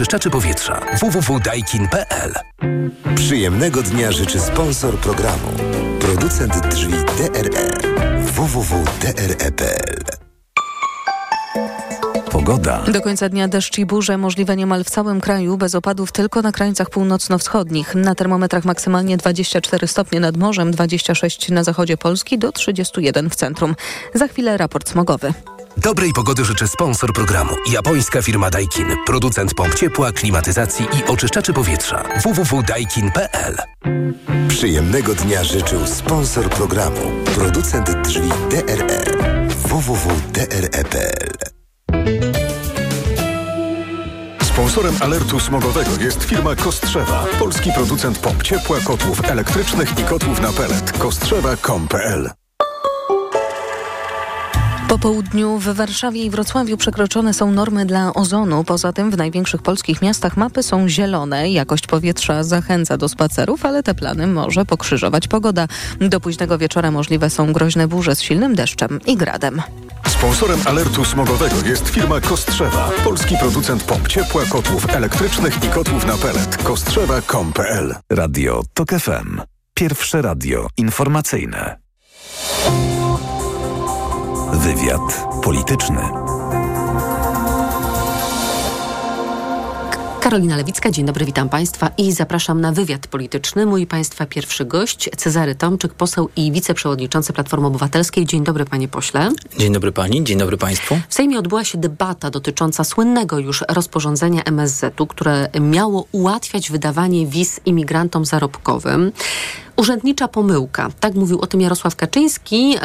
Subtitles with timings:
[0.00, 0.80] oczyszczaczy powietrza.
[1.00, 2.34] www.daikin.pl
[3.14, 5.48] Przyjemnego dnia życzy sponsor programu.
[6.00, 7.70] Producent drzwi DRE.
[8.20, 10.04] www.dre.pl
[12.30, 12.82] Pogoda.
[12.82, 16.52] Do końca dnia deszcz i burze możliwe niemal w całym kraju, bez opadów tylko na
[16.52, 17.94] krańcach północno-wschodnich.
[17.94, 23.74] Na termometrach maksymalnie 24 stopnie nad morzem, 26 na zachodzie Polski do 31 w centrum.
[24.14, 25.32] Za chwilę raport smogowy.
[25.82, 27.54] Dobrej pogody życzy sponsor programu.
[27.70, 28.96] Japońska firma Daikin.
[29.06, 32.04] Producent pomp ciepła, klimatyzacji i oczyszczaczy powietrza.
[32.22, 33.56] www.daikin.pl
[34.48, 37.00] Przyjemnego dnia życzył sponsor programu.
[37.34, 39.04] Producent drzwi DRE.
[39.48, 41.28] www.dre.pl
[44.42, 50.52] Sponsorem alertu smogowego jest firma Kostrzewa, polski producent pomp ciepła, kotłów elektrycznych i kotłów na
[50.52, 50.92] pelet.
[50.98, 52.39] Kostrzewa.com.pl
[54.90, 58.64] Po południu w Warszawie i Wrocławiu przekroczone są normy dla ozonu.
[58.64, 61.50] Poza tym w największych polskich miastach mapy są zielone.
[61.50, 65.66] Jakość powietrza zachęca do spacerów, ale te plany może pokrzyżować pogoda.
[66.00, 69.62] Do późnego wieczora możliwe są groźne burze z silnym deszczem i gradem.
[70.08, 76.16] Sponsorem alertu smogowego jest firma Kostrzewa, polski producent pomp ciepła, kotłów elektrycznych i kotłów na
[76.16, 76.56] pelet.
[76.56, 79.40] Kostrzewa.com.pl Radio TOK FM.
[79.74, 81.80] Pierwsze radio informacyjne.
[84.52, 85.98] Wywiad polityczny.
[90.20, 93.66] Karolina Lewicka, dzień dobry, witam Państwa i zapraszam na wywiad polityczny.
[93.66, 98.26] Mój Państwa pierwszy gość, Cezary Tomczyk, poseł i wiceprzewodniczący Platformy Obywatelskiej.
[98.26, 99.30] Dzień dobry, panie pośle.
[99.58, 100.98] Dzień dobry pani, dzień dobry państwu.
[101.08, 107.60] W Sejmie odbyła się debata dotycząca słynnego już rozporządzenia MSZ-u, które miało ułatwiać wydawanie wiz
[107.66, 109.12] imigrantom zarobkowym.
[109.76, 112.76] Urzędnicza pomyłka, tak mówił o tym Jarosław Kaczyński,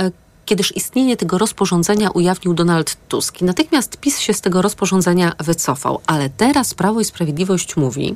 [0.45, 3.41] kiedyż istnienie tego rozporządzenia ujawnił Donald Tusk.
[3.41, 6.01] Natychmiast PiS się z tego rozporządzenia wycofał.
[6.07, 8.15] Ale teraz Prawo i Sprawiedliwość mówi,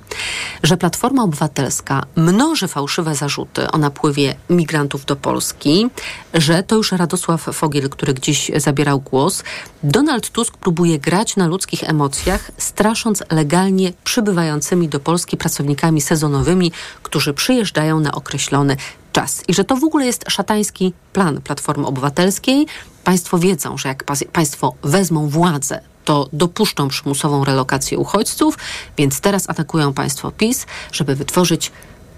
[0.64, 5.88] że Platforma Obywatelska mnoży fałszywe zarzuty o napływie migrantów do Polski,
[6.34, 9.44] że to już Radosław Fogiel, który gdzieś zabierał głos.
[9.84, 16.72] Donald Tusk próbuje grać na ludzkich emocjach, strasząc legalnie przybywającymi do Polski pracownikami sezonowymi,
[17.04, 18.78] którzy przyjeżdżają na określony
[19.12, 19.44] czas.
[19.48, 22.68] I że to w ogóle jest szatański plan Platformy Obywatelskiej.
[23.04, 28.58] Państwo wiedzą, że jak państwo wezmą władzę, to dopuszczą przymusową relokację uchodźców,
[28.98, 31.72] więc teraz atakują państwo PiS, żeby wytworzyć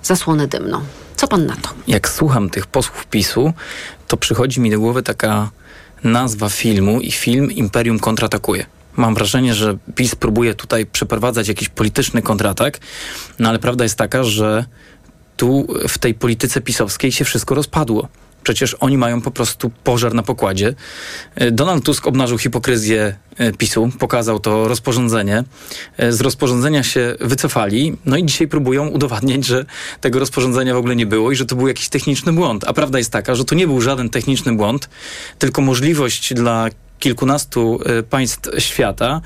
[0.03, 0.81] zasłonę dymną.
[1.16, 1.69] Co pan na to?
[1.88, 3.53] Jak słucham tych posłów PiSu,
[4.08, 5.50] to przychodzi mi do głowy taka
[6.03, 8.66] nazwa filmu i film Imperium kontratakuje.
[8.97, 12.79] Mam wrażenie, że PiS próbuje tutaj przeprowadzać jakiś polityczny kontratak,
[13.40, 14.66] no ale prawda jest taka, że
[15.38, 18.08] tu w tej polityce pisowskiej się wszystko rozpadło.
[18.44, 20.74] Przecież oni mają po prostu pożar na pokładzie.
[21.36, 25.44] E, Donald Tusk obnażył hipokryzję e, PiSu, pokazał to rozporządzenie.
[25.97, 29.66] E, z rozporządzenia się wycofali, no i dzisiaj próbują udowadniać, że
[30.02, 32.64] tego rozporządzenia w ogóle nie było i że to był jakiś techniczny błąd.
[32.68, 34.90] A prawda jest taka, że to nie był żaden techniczny błąd,
[35.40, 36.70] tylko możliwość dla
[37.02, 39.22] kilkunastu e, państw świata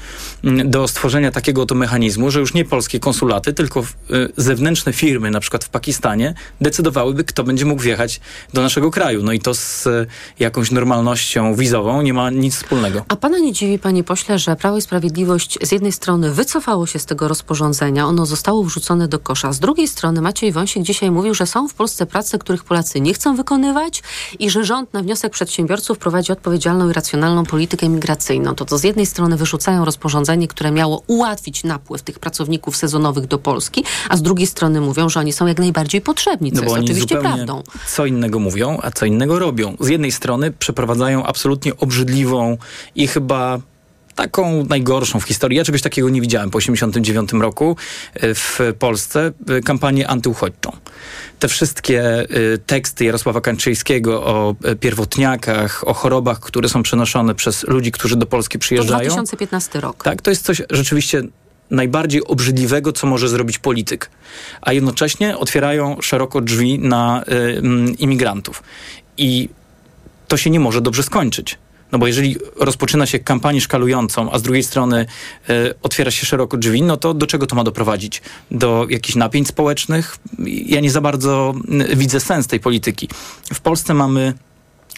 [0.65, 3.83] do stworzenia takiego oto mechanizmu, że już nie polskie konsulaty, tylko e,
[4.37, 8.19] zewnętrzne firmy, na przykład w Pakistanie, decydowałyby, kto będzie mógł wjechać
[8.53, 9.23] do naszego kraju.
[9.23, 10.05] No i to z e,
[10.39, 13.05] jakąś normalnością wizową nie ma nic wspólnego.
[13.07, 16.99] A pana nie dziwi, panie pośle, że Prawo i Sprawiedliwość z jednej strony wycofało się
[16.99, 19.53] z tego rozporządzenia, ono zostało wrzucone do kosza.
[19.53, 23.13] Z drugiej strony Maciej Wąsik dzisiaj mówił, że są w Polsce prace, których Polacy nie
[23.13, 24.03] chcą wykonywać
[24.39, 28.77] i że rząd na wniosek przedsiębiorców prowadzi odpowiedzialną i racjonalną politykę politykę migracyjną, to to
[28.77, 34.17] z jednej strony wyrzucają rozporządzenie, które miało ułatwić napływ tych pracowników sezonowych do Polski, a
[34.17, 37.63] z drugiej strony mówią, że oni są jak najbardziej potrzebni, co no jest oczywiście prawdą.
[37.87, 39.77] Co innego mówią, a co innego robią.
[39.79, 42.57] Z jednej strony przeprowadzają absolutnie obrzydliwą
[42.95, 43.59] i chyba
[44.15, 45.57] taką najgorszą w historii.
[45.57, 47.77] Ja czegoś takiego nie widziałem po 1989 roku
[48.13, 50.71] e, w Polsce, e, kampanię antyuchodźczą.
[51.39, 52.25] Te wszystkie e,
[52.65, 58.59] teksty Jarosława Kaczyńskiego o pierwotniakach, o chorobach, które są przenoszone przez ludzi, którzy do Polski
[58.59, 59.09] przyjeżdżają.
[59.09, 60.03] To 2015 rok.
[60.03, 61.23] Tak, to jest coś rzeczywiście
[61.71, 64.09] najbardziej obrzydliwego, co może zrobić polityk.
[64.61, 67.61] A jednocześnie otwierają szeroko drzwi na y,
[67.99, 68.63] imigrantów.
[69.17, 69.49] I
[70.27, 71.57] to się nie może dobrze skończyć.
[71.91, 75.05] No bo jeżeli rozpoczyna się kampanię szkalującą, a z drugiej strony
[75.49, 78.21] y, otwiera się szeroko drzwi, no to do czego to ma doprowadzić?
[78.51, 80.17] Do jakichś napięć społecznych?
[80.45, 81.53] Ja nie za bardzo
[81.95, 83.09] widzę sens tej polityki.
[83.53, 84.33] W Polsce mamy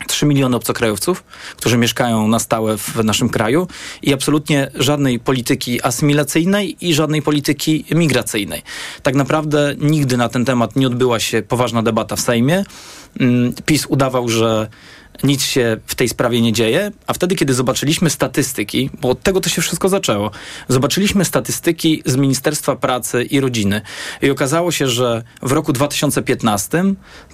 [0.07, 1.23] 3 miliony obcokrajowców,
[1.57, 3.67] którzy mieszkają na stałe w naszym kraju
[4.01, 8.61] i absolutnie żadnej polityki asymilacyjnej i żadnej polityki migracyjnej.
[9.03, 12.63] Tak naprawdę nigdy na ten temat nie odbyła się poważna debata w Sejmie.
[13.19, 14.67] Mm, PiS udawał, że
[15.23, 19.41] nic się w tej sprawie nie dzieje, a wtedy, kiedy zobaczyliśmy statystyki, bo od tego
[19.41, 20.31] to się wszystko zaczęło,
[20.67, 23.81] zobaczyliśmy statystyki z Ministerstwa Pracy i Rodziny
[24.21, 26.83] i okazało się, że w roku 2015,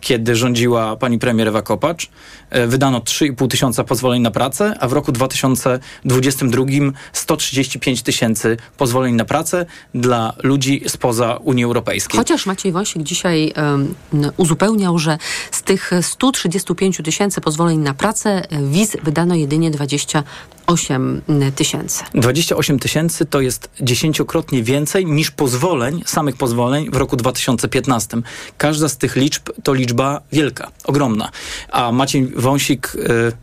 [0.02, 2.10] kiedy rządziła pani premier Ewa Kopacz,
[2.50, 6.66] e, wydano 3,5 tysiąca pozwoleń na pracę, a w roku 2022
[7.14, 12.18] 135 tysięcy pozwoleń na pracę dla ludzi spoza Unii Europejskiej.
[12.18, 13.96] Chociaż Maciej Wąsik dzisiaj um,
[14.38, 15.18] uzupełniał, że
[15.52, 21.22] z tych 135 tysięcy pozwoleń na pracę e, wiz wydano jedynie 28
[21.56, 22.04] tysięcy.
[22.16, 28.18] 28 tysięcy to jest dziesięciokrotnie więcej niż pozwoleń, samych pozwoleń w roku 2015.
[28.58, 31.30] Każda z tych liczb to liczba wielka, ogromna.
[31.72, 32.92] A Maciej Wąsik...
[32.96, 33.34] Yy,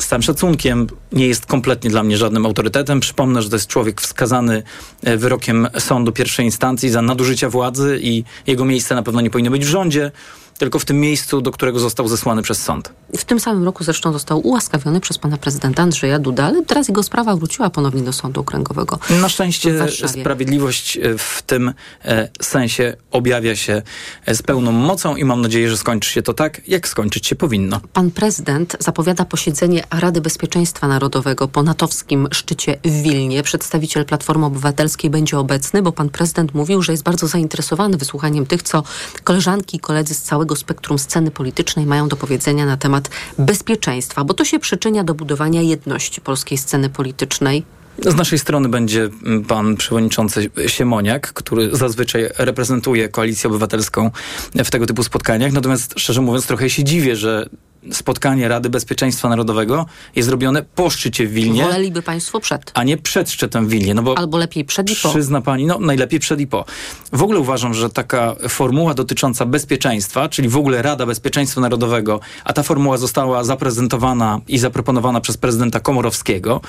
[0.00, 3.00] z całym szacunkiem nie jest kompletnie dla mnie żadnym autorytetem.
[3.00, 4.62] Przypomnę, że to jest człowiek wskazany
[5.02, 9.50] e, wyrokiem sądu pierwszej instancji za nadużycia władzy i jego miejsce na pewno nie powinno
[9.50, 10.10] być w rządzie
[10.60, 12.92] tylko w tym miejscu, do którego został zesłany przez sąd.
[13.18, 17.02] W tym samym roku zresztą został ułaskawiony przez pana prezydenta Andrzeja Duda, ale teraz jego
[17.02, 18.98] sprawa wróciła ponownie do Sądu Okręgowego.
[19.20, 21.72] Na szczęście sprawiedliwość e, w tym
[22.04, 23.82] e, sensie objawia się
[24.26, 27.36] e, z pełną mocą i mam nadzieję, że skończy się to tak, jak skończyć się
[27.36, 27.80] powinno.
[27.92, 33.42] Pan prezydent zapowiada posiedzenie Rady Bezpieczeństwa Narodowego po natowskim szczycie w Wilnie.
[33.42, 38.62] Przedstawiciel Platformy Obywatelskiej będzie obecny, bo pan prezydent mówił, że jest bardzo zainteresowany wysłuchaniem tych,
[38.62, 38.82] co
[39.24, 44.24] koleżanki i koledzy z całego całego spektrum sceny politycznej mają do powiedzenia na temat bezpieczeństwa,
[44.24, 47.62] bo to się przyczynia do budowania jedności polskiej sceny politycznej.
[47.98, 54.10] Z naszej strony będzie mm, pan przewodniczący Siemoniak, który zazwyczaj reprezentuje koalicję obywatelską
[54.54, 55.52] w tego typu spotkaniach.
[55.52, 57.48] Natomiast szczerze mówiąc, trochę się dziwię, że
[57.92, 59.86] spotkanie Rady Bezpieczeństwa Narodowego
[60.16, 61.64] jest robione po szczycie w Wilnie.
[61.64, 62.70] Woleliby państwo przed.
[62.74, 63.94] A nie przed szczytem w Wilnie.
[63.94, 65.10] No bo Albo lepiej przed i po.
[65.10, 66.64] Przyzna pani, no najlepiej przed i po.
[67.12, 72.52] W ogóle uważam, że taka formuła dotycząca bezpieczeństwa, czyli w ogóle Rada Bezpieczeństwa Narodowego, a
[72.52, 76.60] ta formuła została zaprezentowana i zaproponowana przez prezydenta Komorowskiego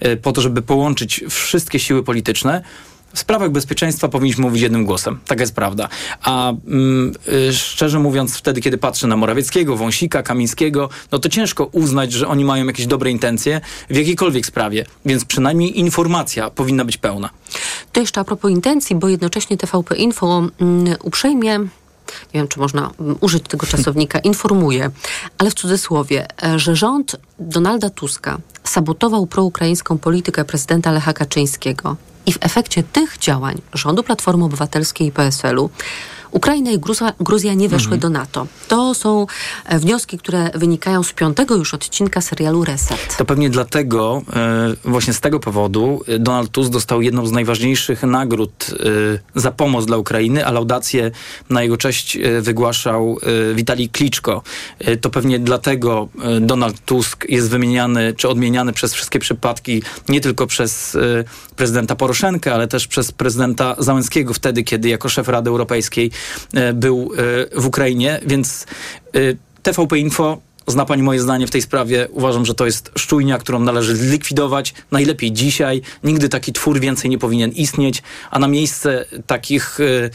[0.00, 2.62] e, po to, żeby połączyć wszystkie siły polityczne,
[3.14, 5.18] w sprawach bezpieczeństwa powinniśmy mówić jednym głosem.
[5.26, 5.88] Taka jest prawda.
[6.22, 7.12] A mm,
[7.48, 12.28] y, szczerze mówiąc, wtedy, kiedy patrzę na Morawieckiego, Wąsika, Kamińskiego, no to ciężko uznać, że
[12.28, 13.60] oni mają jakieś dobre intencje
[13.90, 14.86] w jakiejkolwiek sprawie.
[15.04, 17.30] Więc przynajmniej informacja powinna być pełna.
[17.92, 21.58] To jeszcze a propos intencji, bo jednocześnie TVP Info mm, uprzejmie
[22.34, 24.90] nie wiem, czy można mm, użyć tego czasownika, informuje,
[25.38, 32.32] ale w cudzysłowie, e, że rząd Donalda Tuska sabotował proukraińską politykę prezydenta Lecha Kaczyńskiego i
[32.32, 35.70] w efekcie tych działań rządu Platformy Obywatelskiej i PSL-u
[36.30, 38.00] Ukraina i Gruzja, Gruzja nie weszły mhm.
[38.00, 38.46] do NATO.
[38.68, 39.26] To są
[39.64, 43.16] e, wnioski, które wynikają z piątego już odcinka serialu Reset.
[43.16, 48.02] To pewnie dlatego, e, właśnie z tego powodu, e, Donald Tusk dostał jedną z najważniejszych
[48.02, 48.50] nagród
[49.34, 51.10] za pomoc dla Ukrainy, a laudację
[51.50, 53.18] na jego cześć wygłaszał
[53.54, 54.42] Witalij Kliczko.
[55.00, 56.08] To pewnie dlatego
[56.40, 60.96] Donald Tusk jest wymieniany, czy odmieniany przez wszystkie przypadki, nie tylko przez
[61.56, 66.10] prezydenta Poroszenkę, ale też przez prezydenta Załęskiego wtedy, kiedy jako szef Rady Europejskiej
[66.74, 67.10] był
[67.54, 68.66] e, w Ukrainie, więc
[69.14, 69.18] e,
[69.62, 70.38] TVP Info
[70.70, 72.08] Zna pani moje zdanie w tej sprawie.
[72.10, 74.74] Uważam, że to jest szczujnia, którą należy zlikwidować.
[74.90, 75.82] Najlepiej dzisiaj.
[76.04, 80.10] Nigdy taki twór więcej nie powinien istnieć, a na miejsce takich y,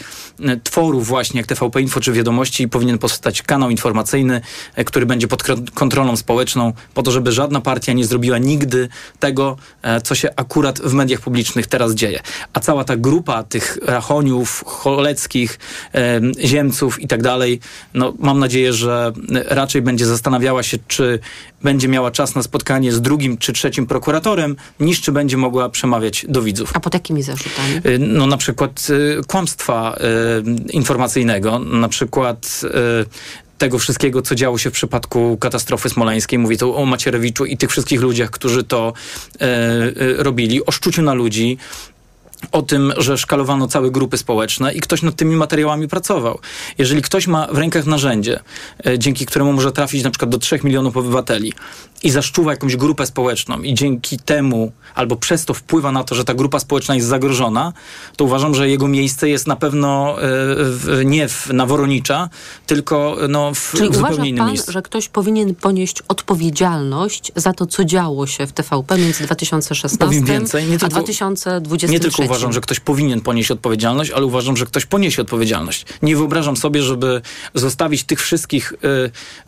[0.63, 4.41] tworów właśnie jak TVP Info czy Wiadomości powinien powstać kanał informacyjny,
[4.79, 5.43] y, który będzie pod
[5.73, 9.57] kontrolą społeczną, po to, żeby żadna partia nie zrobiła nigdy tego,
[9.97, 12.19] y, co się akurat w mediach publicznych teraz dzieje.
[12.53, 15.59] A cała ta grupa tych rachoniów, choleckich,
[16.39, 17.59] ziemców i tak dalej,
[17.93, 19.13] no mam nadzieję, że
[19.49, 21.19] raczej będzie zastanawiać zastanawiała się, czy
[21.63, 26.25] będzie miała czas na spotkanie z drugim czy trzecim prokuratorem, niż czy będzie mogła przemawiać
[26.29, 26.71] do widzów.
[26.73, 27.75] A pod jakimi zarzutami?
[27.85, 32.61] Y, no na przykład y, kłamstwa y, informacyjnego, na przykład
[33.57, 36.39] tego wszystkiego, co działo się w przypadku katastrofy smoleńskiej.
[36.39, 38.93] Mówię tu o Macierewiczu i tych wszystkich ludziach, którzy to
[39.41, 41.57] e, e, robili, o szczuciu na ludzi,
[42.51, 46.39] o tym, że szkalowano całe grupy społeczne i ktoś nad tymi materiałami pracował.
[46.77, 48.39] Jeżeli ktoś ma w rękach narzędzie,
[48.87, 51.53] e, dzięki któremu może trafić na przykład do 3 milionów obywateli
[52.03, 56.23] i zaszczuwa jakąś grupę społeczną i dzięki temu albo przez to wpływa na to, że
[56.23, 57.73] ta grupa społeczna jest zagrożona,
[58.17, 62.29] to uważam, że jego miejsce jest na pewno e, nie w, na Woronicza,
[62.65, 64.71] tylko no, w, Czyli zupełnie uważa innym pan, miejscu.
[64.71, 70.25] że ktoś powinien ponieść odpowiedzialność za to, co działo się w TVP między 2016 Powiem
[70.25, 71.93] więcej, a 2026?
[71.93, 75.85] Nie tylko uważam, że ktoś powinien ponieść odpowiedzialność, ale uważam, że ktoś poniesie odpowiedzialność.
[76.01, 77.21] Nie wyobrażam sobie, żeby
[77.53, 78.77] zostawić tych wszystkich y,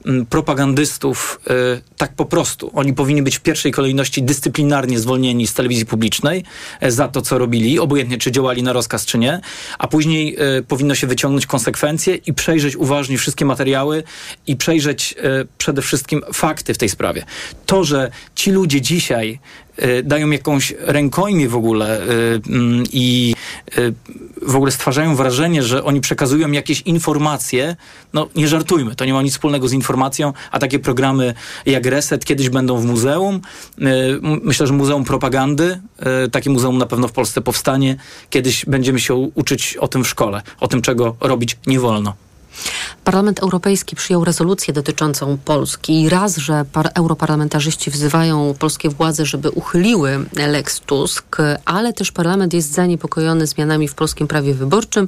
[0.10, 1.39] y, propagandystów
[1.77, 2.72] y, tak po prostu.
[2.74, 6.44] Oni powinni być w pierwszej kolejności dyscyplinarnie zwolnieni z telewizji publicznej
[6.84, 9.41] y, za to, co robili, obojętnie czy działali na rozkaz, czy nie,
[9.79, 14.03] a później y, powinno się wyciągnąć konsekwencje i przejrzeć uważnie wszystkie materiały
[14.48, 17.25] i przejrzeć y, przede wszystkim fakty w tej sprawie.
[17.65, 19.39] To, że ci ludzie dzisiaj
[20.03, 23.36] dają jakąś rękojmię w ogóle y, mm, i
[23.77, 23.93] y,
[24.41, 27.75] w ogóle stwarzają wrażenie, że oni przekazują jakieś informacje,
[28.13, 31.34] no nie żartujmy, to nie ma nic wspólnego z informacją, a takie programy
[31.65, 33.41] jak Reset kiedyś będą w muzeum.
[33.81, 33.84] Y,
[34.43, 35.79] Myślę, że Muzeum Propagandy,
[36.25, 37.96] y, takie muzeum na pewno w Polsce powstanie.
[38.29, 42.26] Kiedyś będziemy się uczyć o tym w szkole, o tym, czego robić nie wolno.
[43.03, 49.49] Parlament Europejski przyjął rezolucję dotyczącą Polski i raz, że par- europarlamentarzyści wzywają polskie władze, żeby
[49.49, 55.07] uchyliły Lex Tusk, ale też parlament jest zaniepokojony zmianami w polskim prawie wyborczym.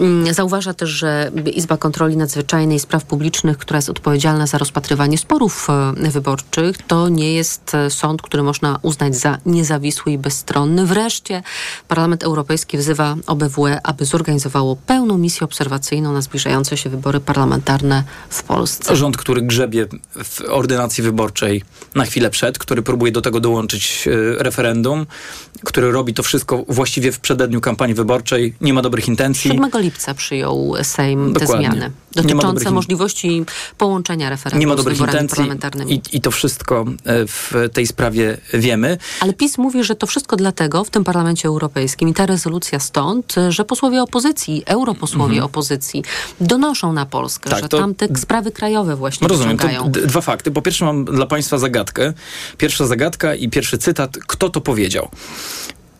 [0.00, 5.18] Mm, Zauważa też, że Izba Kontroli Nadzwyczajnej i Spraw Publicznych, która jest odpowiedzialna za rozpatrywanie
[5.18, 10.86] sporów e, wyborczych, to nie jest e, sąd, który można uznać za niezawisły i bezstronny.
[10.86, 11.42] Wreszcie
[11.88, 18.42] Parlament Europejski wzywa OBWE, aby zorganizowało pełną misję obserwacyjną na zbliżające się wybory parlamentarne w
[18.42, 18.96] Polsce.
[18.96, 19.86] Rząd, który grzebie
[20.24, 21.62] w ordynacji wyborczej
[21.94, 25.06] na chwilę przed, który próbuje do tego dołączyć e, referendum,
[25.64, 29.50] który robi to wszystko właściwie w przededniu kampanii wyborczej, nie ma dobrych intencji.
[29.50, 31.66] 7 lipca przyjął Sejm te Dokładnie.
[31.70, 31.90] zmiany
[32.24, 33.44] Nie ma dotyczące możliwości
[33.78, 35.92] połączenia referendum Nie ma z dobrych wyborami intencji parlamentarnymi.
[36.12, 38.98] i, i to wszystko e, w tej sprawie wiemy.
[39.20, 43.34] Ale PiS mówi, że to wszystko dlatego w tym parlamencie europejskim i ta rezolucja stąd,
[43.48, 46.02] że posłowie opozycji, europosłowie opozycji
[46.40, 47.56] donoszą na Polskę, Mhm.
[47.62, 49.90] Tak, że to- tam te sprawy krajowe właśnie Rozumiem, wyciągają.
[49.90, 50.50] dwa fakty.
[50.50, 52.12] Po pierwsze mam dla Państwa zagadkę.
[52.58, 54.18] Pierwsza zagadka i pierwszy cytat.
[54.26, 55.08] Kto to powiedział?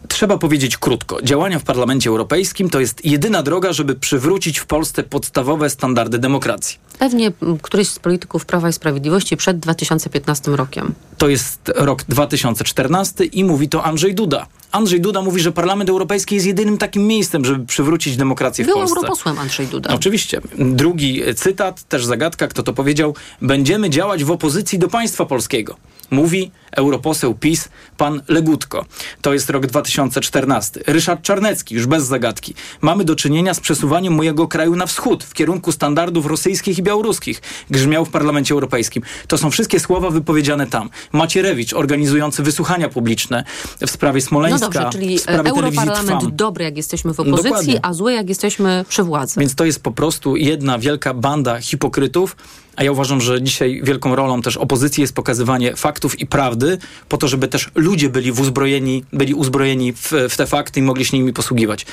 [0.08, 1.22] Trzeba powiedzieć krótko.
[1.22, 6.78] Działania w Parlamencie Europejskim to jest jedyna droga, żeby przywrócić w Polsce podstawowe standardy demokracji.
[6.98, 7.32] Pewnie
[7.62, 10.94] któryś z polityków Prawa i Sprawiedliwości przed 2015 rokiem.
[11.18, 14.46] To jest rok 2014 i mówi to Andrzej Duda.
[14.74, 18.76] Andrzej Duda mówi, że Parlament Europejski jest jedynym takim miejscem, żeby przywrócić demokrację w Był
[18.76, 18.96] Polsce.
[18.96, 19.94] europosłem Andrzej Duda.
[19.94, 20.40] Oczywiście.
[20.58, 23.14] Drugi cytat, też zagadka, kto to powiedział.
[23.42, 25.76] Będziemy działać w opozycji do państwa polskiego.
[26.10, 28.84] Mówi europoseł PiS, pan Legutko.
[29.22, 30.80] To jest rok 2014.
[30.86, 32.54] Ryszard Czarnecki, już bez zagadki.
[32.80, 37.42] Mamy do czynienia z przesuwaniem mojego kraju na wschód, w kierunku standardów rosyjskich i białoruskich.
[37.70, 39.02] Grzmiał w Parlamencie Europejskim.
[39.28, 40.90] To są wszystkie słowa wypowiedziane tam.
[41.12, 43.44] Macierewicz, organizujący wysłuchania publiczne
[43.86, 47.80] w sprawie Smoleńska, dobrze, czyli telewizji Europarlament dobry, jak jesteśmy w opozycji, Dokładnie.
[47.82, 49.40] a zły, jak jesteśmy przy władzy.
[49.40, 52.36] Więc to jest po prostu jedna wielka banda hipokrytów,
[52.76, 56.78] a ja uważam, że dzisiaj wielką rolą też opozycji jest pokazywanie faktów i prawdy,
[57.08, 61.04] po to, żeby też ludzie byli uzbrojeni, byli uzbrojeni w, w te fakty i mogli
[61.04, 61.86] się nimi posługiwać.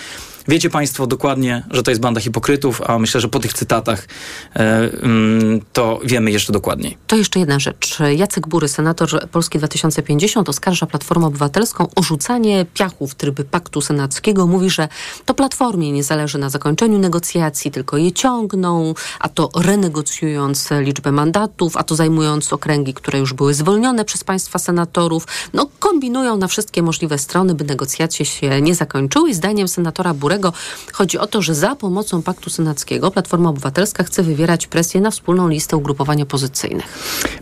[0.47, 4.07] Wiecie Państwo dokładnie, że to jest banda hipokrytów, a myślę, że po tych cytatach
[4.55, 4.59] e,
[5.03, 6.97] mm, to wiemy jeszcze dokładniej.
[7.07, 7.97] To jeszcze jedna rzecz.
[8.15, 14.47] Jacek Bury, senator Polski 2050, oskarża Platformę Obywatelską o rzucanie piachu w tryby paktu senackiego.
[14.47, 14.87] Mówi, że
[15.25, 21.77] to Platformie nie zależy na zakończeniu negocjacji, tylko je ciągną, a to renegocjując liczbę mandatów,
[21.77, 25.27] a to zajmując okręgi, które już były zwolnione przez państwa senatorów.
[25.53, 29.33] No, kombinują na wszystkie możliwe strony, by negocjacje się nie zakończyły.
[29.33, 30.53] Zdaniem senatora Burego
[30.93, 35.47] chodzi o to, że za pomocą paktu senackiego Platforma Obywatelska chce wywierać presję na wspólną
[35.47, 36.85] listę ugrupowań opozycyjnych.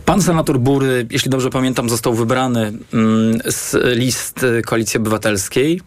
[0.04, 5.80] Pan senator Bury, jeśli dobrze pamiętam, został wybrany mm, z list Koalicji Obywatelskiej.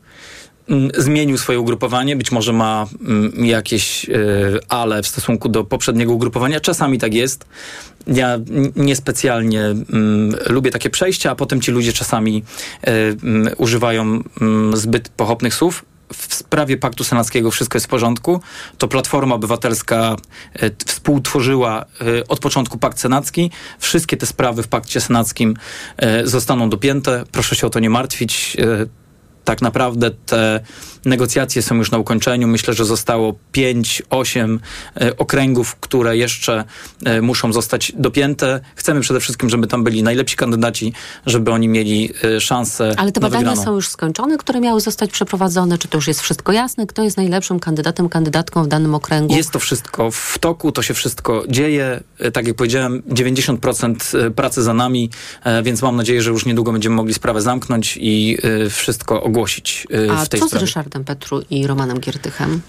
[0.67, 6.13] Mm, Zmienił swoje ugrupowanie, być może ma mm, jakieś y, ale w stosunku do poprzedniego
[6.13, 6.60] ugrupowania.
[6.60, 7.46] Czasami tak jest.
[8.08, 8.39] Ja
[8.75, 12.43] niespecjalnie mm, lubię takie przejścia, a potem ci ludzie czasami
[12.82, 14.24] mm, używają
[14.74, 18.41] zbyt pochopnych słów w sprawie Paktu Senackiego wszystko jest w porządku,
[18.77, 20.15] to Platforma Obywatelska
[20.53, 23.51] e, współtworzyła e, od początku Pakt Senacki.
[23.79, 25.55] Wszystkie te sprawy w Pakcie Senackim
[25.98, 27.24] e, zostaną dopięte.
[27.32, 28.58] Proszę się o to nie martwić.
[29.43, 30.59] E, tak naprawdę te
[31.05, 32.47] negocjacje są już na ukończeniu.
[32.47, 34.59] Myślę, że zostało 5-8
[35.17, 36.63] okręgów, które jeszcze
[37.05, 38.59] e, muszą zostać dopięte.
[38.75, 40.93] Chcemy przede wszystkim, żeby tam byli najlepsi kandydaci,
[41.25, 43.63] żeby oni mieli e, szansę Ale te badania wygraną.
[43.63, 45.77] są już skończone, które miały zostać przeprowadzone?
[45.77, 46.88] Czy to już jest wszystko jasne?
[46.88, 49.35] Kto jest najlepszym kandydatem, kandydatką w danym okręgu?
[49.35, 52.03] Jest to wszystko w toku, to się wszystko dzieje.
[52.19, 55.09] E, Tak jak powiedziałem, 90% pracy za nami,
[55.43, 59.33] e, więc mam nadzieję, że już niedługo będziemy mogli sprawę zamknąć i e, wszystko ogłosić
[59.34, 60.60] ogłosić A w tej co sprawie.
[60.60, 62.62] z Ryszardem Petru i Romanem Giertychem?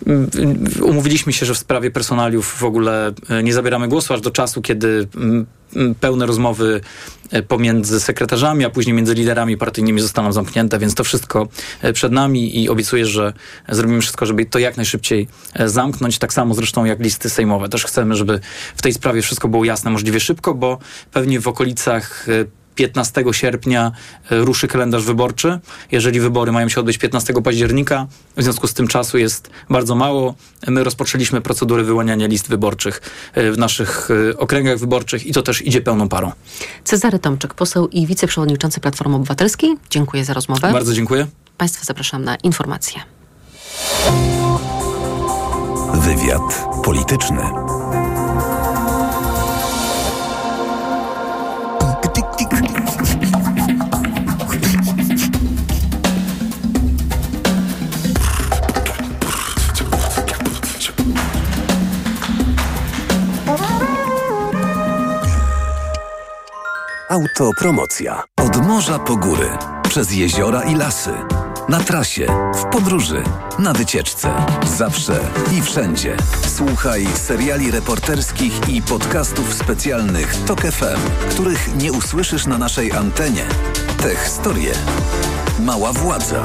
[0.82, 4.62] Umówiliśmy się, że w sprawie personaliów w ogóle e, nie zabieramy głosu aż do czasu,
[4.62, 6.80] kiedy mm, mm, pełne rozmowy
[7.30, 11.48] e, pomiędzy sekretarzami, a później między liderami partyjnymi zostaną zamknięte, więc to wszystko
[11.92, 13.32] przed nami i obiecuję, że
[13.68, 15.28] zrobimy wszystko, żeby to jak najszybciej
[15.66, 16.18] zamknąć.
[16.18, 17.68] Tak samo zresztą jak listy sejmowe.
[17.68, 18.40] Też chcemy, żeby
[18.76, 20.78] w tej sprawie wszystko było jasne możliwie szybko, bo
[21.12, 22.26] pewnie w okolicach
[22.74, 23.92] 15 sierpnia
[24.30, 25.58] e, ruszy kalendarz wyborczy.
[25.92, 30.34] Jeżeli wybory mają się odbyć 15 października, w związku z tym czasu jest bardzo mało.
[30.66, 33.00] My rozpoczęliśmy procedury wyłaniania list wyborczych
[33.34, 36.32] e, w naszych e, okręgach wyborczych i to też idzie pełną parą.
[36.84, 39.76] Cezary Tomczyk, poseł i wiceprzewodniczący Platformy Obywatelskiej.
[39.90, 40.72] Dziękuję za rozmowę.
[40.72, 41.26] Bardzo dziękuję.
[41.58, 43.00] Państwa zapraszam na informacje.
[45.94, 47.42] Wywiad polityczny.
[67.14, 68.22] Autopromocja.
[68.36, 69.48] Od morza po góry,
[69.82, 71.10] przez jeziora i lasy.
[71.68, 73.22] Na trasie, w podróży,
[73.58, 74.30] na wycieczce.
[74.76, 75.20] Zawsze
[75.52, 76.16] i wszędzie.
[76.56, 83.46] Słuchaj seriali reporterskich i podcastów specjalnych TOK FM, których nie usłyszysz na naszej antenie.
[84.02, 84.72] Te historie.
[85.60, 86.42] Mała władza.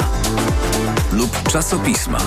[1.14, 2.20] Lub czasopisma.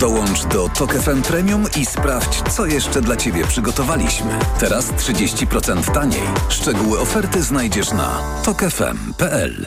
[0.00, 4.38] Dołącz do TOK FM Premium i sprawdź, co jeszcze dla Ciebie przygotowaliśmy.
[4.58, 6.22] Teraz 30% taniej.
[6.48, 9.66] Szczegóły oferty znajdziesz na tokefm.pl.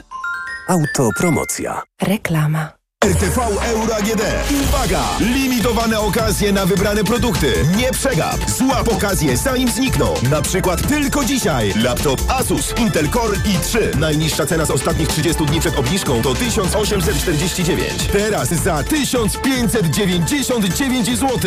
[0.68, 1.82] Autopromocja.
[2.02, 2.83] Reklama.
[3.04, 4.22] RTV Euro AGD.
[4.64, 5.02] Uwaga!
[5.20, 7.54] Limitowane okazje na wybrane produkty.
[7.78, 8.50] Nie przegap.
[8.50, 10.14] Złap okazję, zanim znikną.
[10.30, 11.74] Na przykład tylko dzisiaj.
[11.76, 13.98] Laptop Asus Intel Core i3.
[13.98, 18.08] Najniższa cena z ostatnich 30 dni przed obniżką to 1849.
[18.12, 21.40] Teraz za 1599 zł.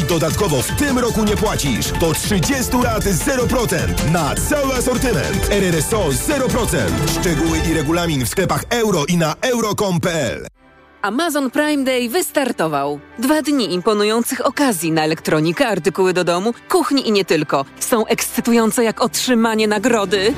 [0.00, 1.92] I dodatkowo w tym roku nie płacisz.
[1.92, 5.48] Do 30 lat 0% na cały asortyment.
[5.50, 6.76] RRSO 0%.
[7.20, 10.57] Szczegóły i regulamin w sklepach euro i na euro.com.pl.
[11.02, 13.00] Amazon Prime Day wystartował.
[13.18, 17.64] Dwa dni imponujących okazji na elektronikę, artykuły do domu, kuchni i nie tylko.
[17.80, 20.34] Są ekscytujące jak otrzymanie nagrody.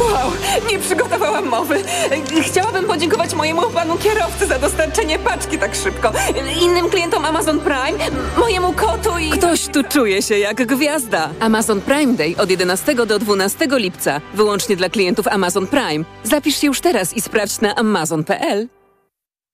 [0.00, 0.32] Wow,
[0.70, 1.82] nie przygotowałam mowy.
[2.42, 6.12] Chciałabym podziękować mojemu panu kierowcy za dostarczenie paczki tak szybko.
[6.62, 7.98] Innym klientom Amazon Prime,
[8.38, 9.30] mojemu kotu i...
[9.30, 11.28] Ktoś tu czuje się jak gwiazda.
[11.40, 14.20] Amazon Prime Day od 11 do 12 lipca.
[14.34, 16.04] Wyłącznie dla klientów Amazon Prime.
[16.22, 18.79] Zapisz się już teraz i sprawdź na amazon.pl.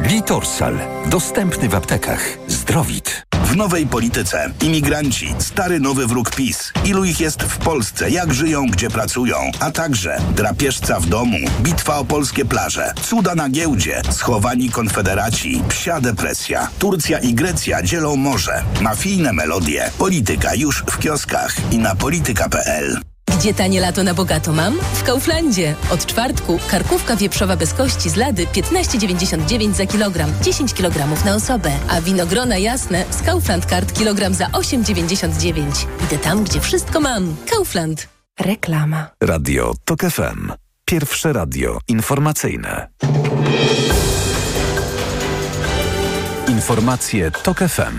[0.00, 0.78] Litorsal.
[1.06, 2.38] Dostępny w aptekach.
[2.46, 3.22] Zdrowit.
[3.44, 4.50] W nowej polityce.
[4.62, 5.34] Imigranci.
[5.38, 6.72] Stary nowy wróg PiS.
[6.84, 8.10] Ilu ich jest w Polsce?
[8.10, 8.66] Jak żyją?
[8.66, 9.36] Gdzie pracują?
[9.60, 11.38] A także drapieżca w domu.
[11.60, 12.92] Bitwa o polskie plaże.
[13.02, 14.02] Cuda na giełdzie.
[14.10, 15.62] Schowani konfederaci.
[15.68, 16.68] Psia depresja.
[16.78, 18.62] Turcja i Grecja dzielą morze.
[18.80, 19.90] Mafijne melodie.
[19.98, 23.07] Polityka już w kioskach i na polityka.pl.
[23.38, 24.78] Gdzie tanie lato na bogato mam?
[24.94, 25.74] W Kauflandzie.
[25.90, 31.70] Od czwartku karkówka wieprzowa bez kości z lady 15,99 za kilogram, 10 kg na osobę.
[31.88, 35.86] A winogrona jasne z Kaufland Card kilogram za 8,99.
[36.04, 37.36] Idę tam, gdzie wszystko mam.
[37.50, 38.08] Kaufland.
[38.40, 39.06] Reklama.
[39.22, 40.52] Radio TOK FM.
[40.84, 42.88] Pierwsze radio informacyjne.
[46.48, 47.98] Informacje TOK FM.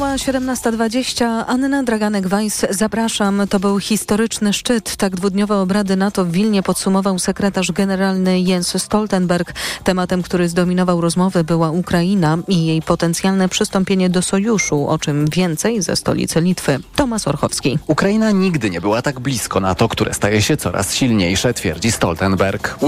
[0.00, 1.44] Minęła 17.20.
[1.46, 3.42] Anna Draganek-Weiss, zapraszam.
[3.50, 4.96] To był historyczny szczyt.
[4.96, 9.52] Tak dwudniowe obrady NATO w Wilnie podsumował sekretarz generalny Jens Stoltenberg.
[9.84, 15.82] Tematem, który zdominował rozmowy była Ukraina i jej potencjalne przystąpienie do sojuszu, o czym więcej
[15.82, 16.78] ze stolicy Litwy.
[16.96, 17.78] Tomasz Orchowski.
[17.86, 22.78] Ukraina nigdy nie była tak blisko NATO, które staje się coraz silniejsze, twierdzi Stoltenberg.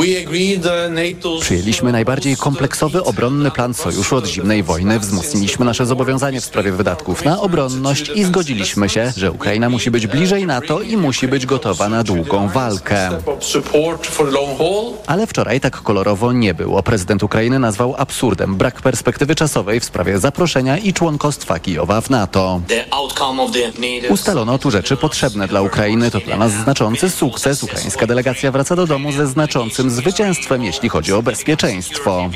[1.40, 7.01] Przyjęliśmy najbardziej kompleksowy obronny plan sojuszu od zimnej wojny, wzmocniliśmy nasze zobowiązania w sprawie wydarzeń
[7.24, 11.88] na obronność i zgodziliśmy się, że Ukraina musi być bliżej NATO i musi być gotowa
[11.88, 13.10] na długą walkę.
[15.06, 16.82] Ale wczoraj tak kolorowo nie było.
[16.82, 22.60] Prezydent Ukrainy nazwał absurdem brak perspektywy czasowej w sprawie zaproszenia i członkostwa Kijowa w NATO.
[24.10, 26.10] Ustalono tu rzeczy potrzebne dla Ukrainy.
[26.10, 27.62] To dla nas znaczący sukces.
[27.62, 32.30] Ukraińska delegacja wraca do domu ze znaczącym zwycięstwem, jeśli chodzi o bezpieczeństwo.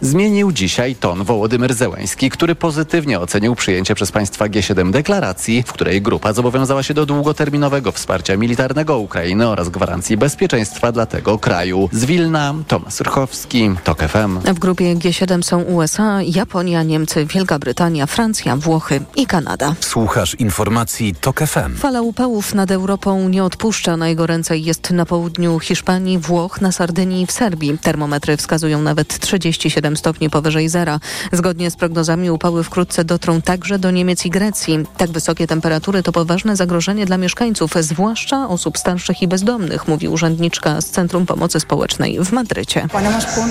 [0.00, 6.02] Zmienił dzisiaj ton Wołodymyr Zełański, który pozytywnie ocenił przyjęcie przez państwa G7 deklaracji, w której
[6.02, 11.88] grupa zobowiązała się do długoterminowego wsparcia militarnego Ukrainy oraz gwarancji bezpieczeństwa dla tego kraju.
[11.92, 14.40] Z Wilna, Tomasz Rychowski, TOK FM.
[14.54, 19.74] W grupie G7 są USA, Japonia, Niemcy, Wielka Brytania, Francja, Włochy i Kanada.
[19.80, 21.76] Słuchasz informacji TOK FM.
[21.76, 23.96] Fala upałów nad Europą nie odpuszcza.
[23.96, 27.78] Najgoręcej jest na południu Hiszpanii, Włoch, na Sardynii i w Serbii.
[27.78, 31.00] Termometry wskazują nawet 37 stopni powyżej zera.
[31.32, 34.78] Zgodnie z prognozami upały wkrótce dotrą także do Niemiec i Grecji.
[34.96, 40.80] Tak wysokie temperatury to poważne zagrożenie dla mieszkańców, zwłaszcza osób starszych i bezdomnych, mówi urzędniczka
[40.80, 42.86] z Centrum Pomocy Społecznej w Madrycie.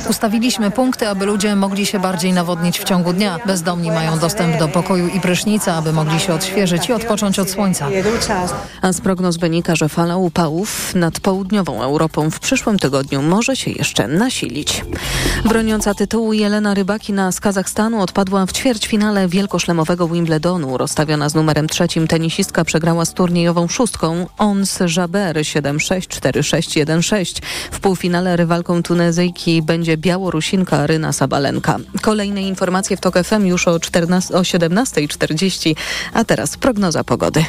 [0.10, 3.40] Ustawiliśmy punkty, aby ludzie mogli się bardziej nawodnić w ciągu dnia.
[3.46, 7.88] Bezdomni mają dostęp do pokoju i prysznica, aby mogli się odświeżyć i odpocząć od słońca.
[8.82, 13.72] A z prognoz wynika, że fala upałów nad południową Europą w przyszłym tygodniu może się
[13.72, 14.86] jeszcze nasilić.
[15.46, 20.78] Broniąca tytułu Jelena Rybakina z Kazachstanu odpadła w ćwierćfinale wielkoszlemowego Wimbledonu.
[20.78, 27.42] Rozstawiona z numerem trzecim tenisistka przegrała z turniejową szóstką Ons Jaber 7-6, 4-6, 1-6.
[27.72, 31.78] W półfinale rywalką Tunezyjki będzie Białorusinka Ryna Sabalenka.
[32.02, 35.76] Kolejne informacje w TOK FM już o, 14, o 17.40,
[36.14, 37.46] a teraz prognoza pogody.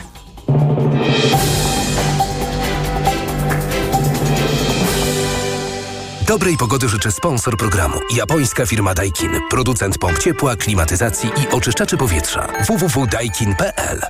[6.33, 7.99] Dobrej pogody życzę sponsor programu.
[8.16, 9.31] Japońska firma Daikin.
[9.51, 12.49] Producent pomp ciepła, klimatyzacji i oczyszczaczy powietrza.
[12.66, 14.01] www.daikin.pl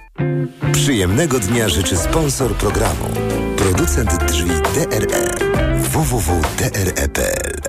[0.72, 3.04] Przyjemnego dnia życzy sponsor programu.
[3.56, 5.30] Producent drzwi DRE.
[5.78, 7.60] www.dre.pl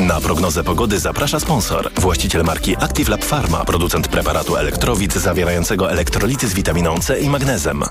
[0.00, 1.90] Na prognozę pogody zaprasza sponsor.
[1.96, 7.84] Właściciel marki Active Lab Pharma, producent preparatu elektrowid zawierającego elektrolity z witaminą C i magnezem.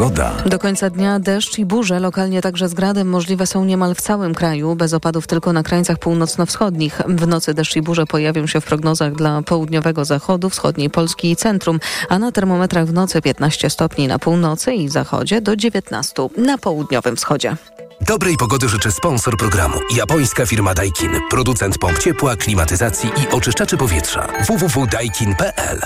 [0.00, 0.32] Pogoda.
[0.46, 4.34] Do końca dnia deszcz i burze, lokalnie także z gradem, możliwe są niemal w całym
[4.34, 7.02] kraju, bez opadów tylko na krańcach północno-wschodnich.
[7.08, 11.36] W nocy deszcz i burze pojawią się w prognozach dla południowego zachodu, wschodniej Polski i
[11.36, 16.58] centrum, a na termometrach w nocy 15 stopni na północy i zachodzie do 19 na
[16.58, 17.56] południowym wschodzie.
[18.00, 19.78] Dobrej pogody życzę sponsor programu.
[19.96, 21.10] Japońska firma Daikin.
[21.30, 24.28] Producent pomp ciepła, klimatyzacji i oczyszczaczy powietrza.
[24.46, 25.80] www.daikin.pl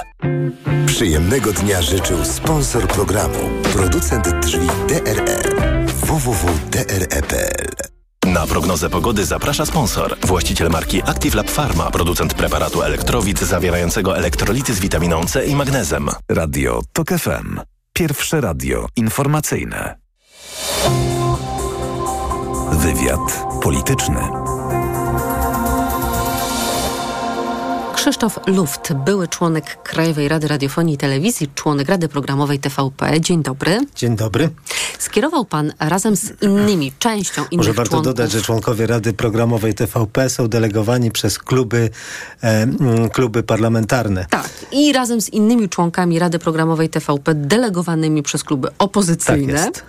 [0.87, 3.39] Przyjemnego dnia życzył sponsor programu.
[3.73, 5.43] Producent drzwi DRE.
[5.87, 7.69] www.dre.pl
[8.27, 10.17] Na prognozę pogody zaprasza sponsor.
[10.27, 16.09] Właściciel marki Active Lab Pharma, producent preparatu elektrowid zawierającego elektrolity z witaminą C i magnezem.
[16.29, 17.61] Radio TOK FM.
[17.93, 19.97] Pierwsze radio informacyjne.
[22.73, 24.44] Wywiad polityczny.
[28.05, 33.21] Krzysztof Luft, były członek Krajowej Rady Radiofonii i Telewizji, członek Rady Programowej TVP.
[33.21, 33.81] Dzień dobry.
[33.97, 34.51] Dzień dobry.
[34.99, 38.15] Skierował pan razem z innymi, częścią innych Może warto członków...
[38.15, 41.91] dodać, że członkowie Rady Programowej TVP są delegowani przez kluby,
[42.43, 42.67] e,
[43.13, 44.27] kluby parlamentarne.
[44.31, 44.49] Tak.
[44.73, 49.85] I razem z innymi członkami Rady Programowej TVP delegowanymi przez kluby opozycyjne, Tak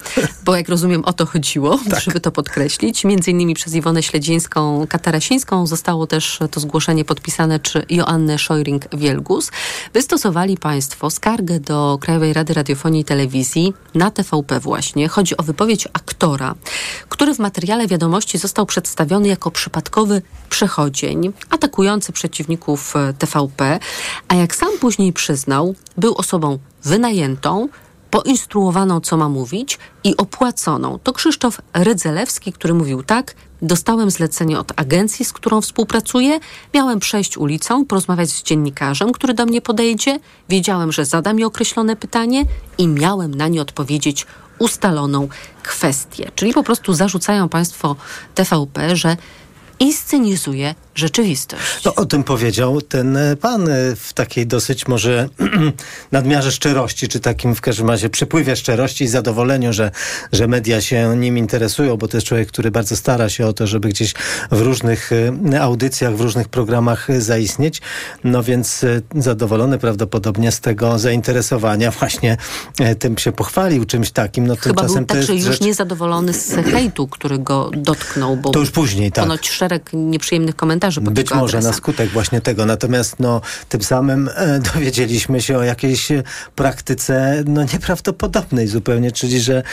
[0.45, 1.99] bo jak rozumiem o to chodziło, Tak.
[1.99, 3.03] żeby to podkreślić.
[3.05, 9.51] Między innymi przez Iwonę Śledzińską, Katarasińską zostało też to zgłoszenie podpisane, czy Joannę Szojring-Wielgus.
[9.93, 15.07] Wystosowali państwo skargę do Krajowej Rady Radiofonii i Telewizji na TVP właśnie.
[15.07, 16.55] Chodzi o wypowiedź aktora,
[17.09, 23.79] który w materiale wiadomości został przedstawiony jako przypadkowy przechodzień, atakujący przeciwników e, TVP,
[24.27, 27.69] a jak sam później przyznał, był osobą wynajętą,
[28.15, 30.99] poinstruowaną, co ma mówić i opłaconą.
[31.03, 36.39] To Krzysztof Rydzelewski, który mówił tak, dostałem zlecenie od agencji, z którą współpracuję,
[36.73, 41.95] miałem przejść ulicą, porozmawiać z dziennikarzem, który do mnie podejdzie, wiedziałem, że zada mi określone
[41.95, 42.43] pytanie
[42.77, 44.25] i miałem na nie odpowiedzieć
[44.59, 45.27] ustaloną
[45.63, 46.31] kwestię.
[46.35, 47.95] Czyli po prostu zarzucają państwo
[48.35, 49.17] TVP, że
[49.79, 51.85] inscenizuje rzeczywistość.
[51.85, 55.29] No, o tym powiedział ten e, pan e, w takiej dosyć może
[56.11, 59.91] nadmiarze szczerości, czy takim w każdym razie przypływie szczerości i zadowoleniu, że,
[60.31, 63.67] że media się nim interesują, bo to jest człowiek, który bardzo stara się o to,
[63.67, 64.13] żeby gdzieś
[64.51, 65.11] w różnych
[65.51, 67.81] e, audycjach, w różnych programach zaistnieć.
[68.23, 72.37] No więc zadowolony prawdopodobnie z tego zainteresowania właśnie
[72.99, 74.47] tym się pochwalił czymś takim.
[74.47, 75.61] No Chyba był to także już rzecz...
[75.61, 79.25] niezadowolony z hejtu, który go dotknął, bo To już później, tak.
[79.25, 81.71] ponoć szereg nieprzyjemnych komentarzy pod Być może adresem.
[81.71, 82.65] na skutek właśnie tego.
[82.65, 86.23] Natomiast no, tym samym e, dowiedzieliśmy się o jakiejś e,
[86.55, 89.63] praktyce no, nieprawdopodobnej zupełnie, czyli że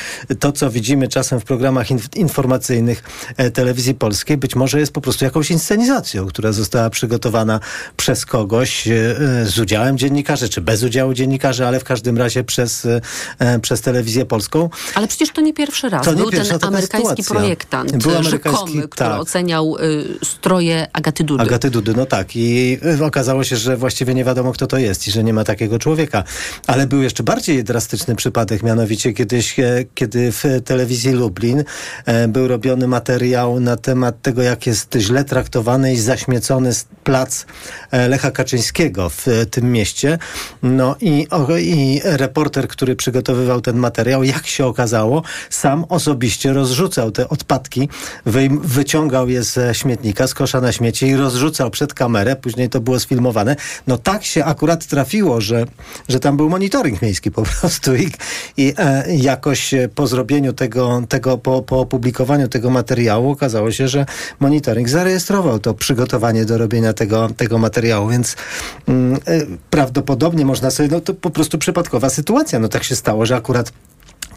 [0.40, 3.02] to, co widzimy czasem w programach inf- informacyjnych
[3.36, 7.60] e, telewizji polskiej, być może jest po prostu jakąś inscenizacją, która została przygotowana
[7.96, 8.92] przez kogoś e,
[9.42, 12.86] e, z udziałem dziennikarzy, czy bez udziału dziennikarzy, ale w każdym razie przez,
[13.38, 14.70] e, przez telewizję polską.
[14.94, 16.04] Ale przecież to nie pierwszy raz.
[16.04, 17.34] To nie Był pierwsza ten amerykański sytuacja.
[17.40, 19.20] projektant, Był amerykański- rzekomy, który tak.
[19.20, 21.42] oceniał y, stroje Agaty Dudy.
[21.42, 22.36] Agaty Dudy, no tak.
[22.36, 25.44] I y, okazało się, że właściwie nie wiadomo, kto to jest i że nie ma
[25.44, 26.24] takiego człowieka.
[26.66, 31.64] Ale był jeszcze bardziej drastyczny przypadek, mianowicie kiedyś, e, kiedy w telewizji Lublin
[32.06, 36.70] e, był robiony materiał na temat tego, jak jest źle traktowany i zaśmiecony
[37.04, 37.46] plac
[37.90, 40.18] e, Lecha Kaczyńskiego w tym mieście.
[40.62, 41.26] No i,
[41.60, 47.88] i reporter, który przygotowywał ten materiał, jak się okazało, sam osobiście rozrzucał te odpadki,
[48.62, 52.36] wyciągał je ze śmietnika, z kosza na śmieci i rozrzucał przed kamerę.
[52.36, 53.56] Później to było sfilmowane.
[53.86, 55.66] No tak się akurat trafiło, że,
[56.08, 58.10] że tam był monitoring miejski po prostu i,
[58.56, 63.88] i e, jakoś e, po zrobieniu tego, tego po, po opublikowaniu tego materiału okazało się,
[63.88, 64.06] że
[64.40, 68.36] monitoring zarejestrował to przygotowanie do robienia tego, tego materiału, więc
[68.88, 69.18] mm, e,
[69.70, 72.58] prawdopodobnie można sobie, no to po prostu przypadkowa sytuacja.
[72.58, 73.72] No tak się stało, że akurat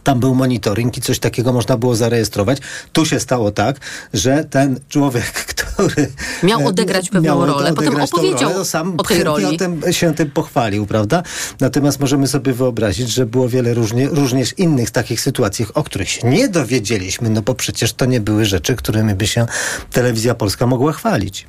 [0.05, 2.57] tam był monitoring i coś takiego można było zarejestrować.
[2.93, 3.79] Tu się stało tak,
[4.13, 6.11] że ten człowiek, który
[6.43, 9.45] Miał e, odegrać pewną miał rolę, potem odegrać tą opowiedział rolę, sam o tej roli.
[9.45, 11.23] O tym, się tym pochwalił, prawda?
[11.59, 16.29] Natomiast możemy sobie wyobrazić, że było wiele różnie, również innych takich sytuacji, o których się
[16.29, 19.45] nie dowiedzieliśmy, no bo przecież to nie były rzeczy, którymi by się
[19.91, 21.47] telewizja polska mogła chwalić.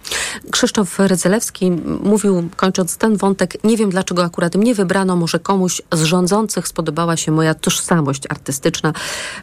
[0.51, 1.71] Krzysztof Rydzelewski
[2.03, 7.17] mówił, kończąc ten wątek, nie wiem dlaczego akurat mnie wybrano, może komuś z rządzących spodobała
[7.17, 8.46] się moja tożsamość artystyczna.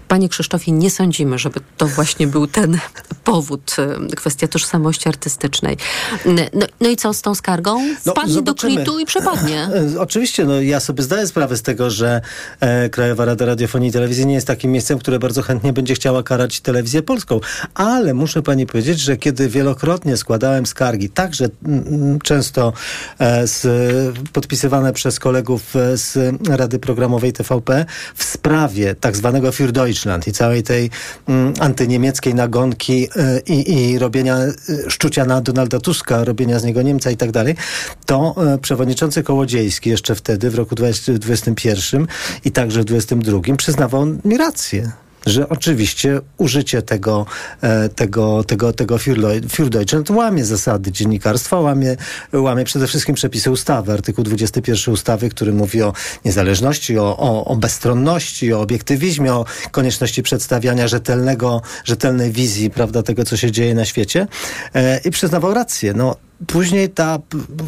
[0.08, 2.80] Panie Krzysztofie, nie sądzimy, żeby to właśnie był ten
[3.24, 3.76] powód,
[4.12, 5.78] y, kwestia tożsamości artystycznej.
[6.26, 7.96] No, no i co z tą skargą?
[8.00, 8.76] Wpadnie do zobaczymy.
[8.76, 9.70] kwitu i przepadnie.
[10.00, 12.22] Oczywiście, no ja sobie zdaję sprawę z tego, że
[12.60, 16.24] e, Krajowa Rada Radiofonii i Telewizji nie jest takim miejscem, które bardzo chętnie będzie chciała
[16.24, 17.40] karać telewizję polską.
[17.74, 22.74] Ale muszę pani powiedzieć, że kiedy wielokrotnie składałem skargi, także mm, mm, często
[23.20, 23.68] e, z,
[24.34, 27.86] podpisywane przez kolegów e, z Rady Programowej TVP
[28.16, 30.90] w sprawie tak zwanego Für Deutschland i całej tej
[31.28, 34.54] mm, antyniemieckiej nagonki e, i, i robienia e,
[34.88, 37.56] szczucia na Donalda Tuska, robienia z niego Niemca i tak dalej,
[38.06, 42.08] to e, przewodniczący Kołodziejski jeszcze wtedy w roku 2021
[42.46, 45.03] i także w 2022 przyznawał mi rację.
[45.26, 47.26] Że oczywiście użycie tego,
[47.62, 51.96] e, tego, tego, tego Für łamie zasady dziennikarstwa, łamie,
[52.34, 55.94] łamie przede wszystkim przepisy ustawy, artykuł 21 ustawy, który mówi o
[56.26, 63.26] niezależności, o, o, o bezstronności, o obiektywizmie, o konieczności przedstawiania rzetelnego, rzetelnej wizji prawda, tego,
[63.26, 64.28] co się dzieje na świecie.
[64.76, 65.94] E, I przyznawał rację.
[65.94, 66.16] No,
[66.48, 67.20] Później ta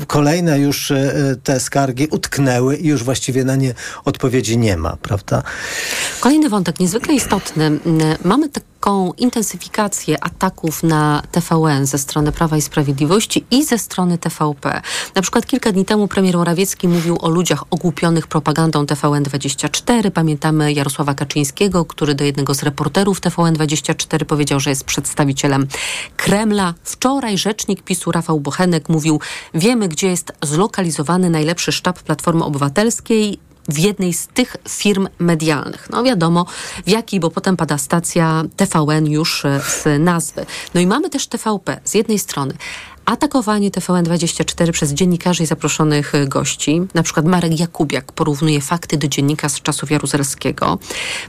[0.07, 3.73] kolejne już e, te skargi utknęły i już właściwie na nie
[4.05, 5.43] odpowiedzi nie ma, prawda?
[6.19, 7.79] Kolejny wątek, niezwykle istotny.
[8.23, 8.49] Mamy
[8.85, 14.81] taką intensyfikację ataków na TVN ze strony Prawa i Sprawiedliwości i ze strony TVP.
[15.15, 20.11] Na przykład kilka dni temu premier Morawiecki mówił o ludziach ogłupionych propagandą TVN24.
[20.11, 25.67] Pamiętamy Jarosława Kaczyńskiego, który do jednego z reporterów TVN24 powiedział, że jest przedstawicielem
[26.17, 26.73] Kremla.
[26.83, 29.19] Wczoraj rzecznik PiSu Rafał Bochenek mówił,
[29.53, 35.87] wiemy gdzie jest zlokalizowany najlepszy sztab Platformy Obywatelskiej w jednej z tych firm medialnych.
[35.89, 36.45] No wiadomo
[36.85, 40.45] w jakiej, bo potem pada stacja TVN już e, z nazwy.
[40.73, 42.53] No i mamy też TVP z jednej strony.
[43.05, 46.81] Atakowanie TVN24 przez dziennikarzy i zaproszonych e, gości.
[46.93, 50.79] Na przykład Marek Jakubiak porównuje fakty do dziennika z czasów Jaruzelskiego.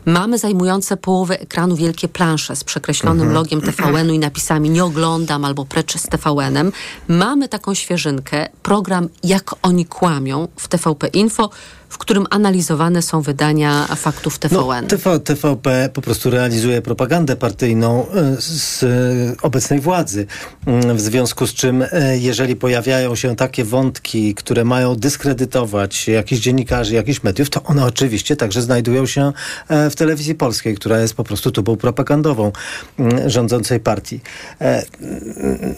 [0.04, 5.64] Mamy zajmujące połowę ekranu wielkie plansze z przekreślonym logiem TVN-u i napisami nie oglądam albo
[5.64, 6.72] precz z TVN-em.
[7.08, 11.50] Mamy taką świeżynkę, program Jak oni kłamią w TVP Info,
[11.88, 14.58] w którym analizowane są wydania faktów TVN.
[14.58, 18.86] No, TV, TVP po prostu realizuje propagandę partyjną e, z e,
[19.42, 20.26] obecnej władzy.
[20.66, 26.42] Mm, W związku z czym, e, jeżeli pojawiają się takie wątki, które mają dyskredytować jakichś
[26.42, 29.32] dziennikarzy, jakichś mediów, to one oczywiście także znajdują się
[29.90, 32.52] w telewizji polskiej, która jest po prostu tubą propagandową
[32.98, 34.20] mm, rządzącej partii.
[34.60, 34.82] E,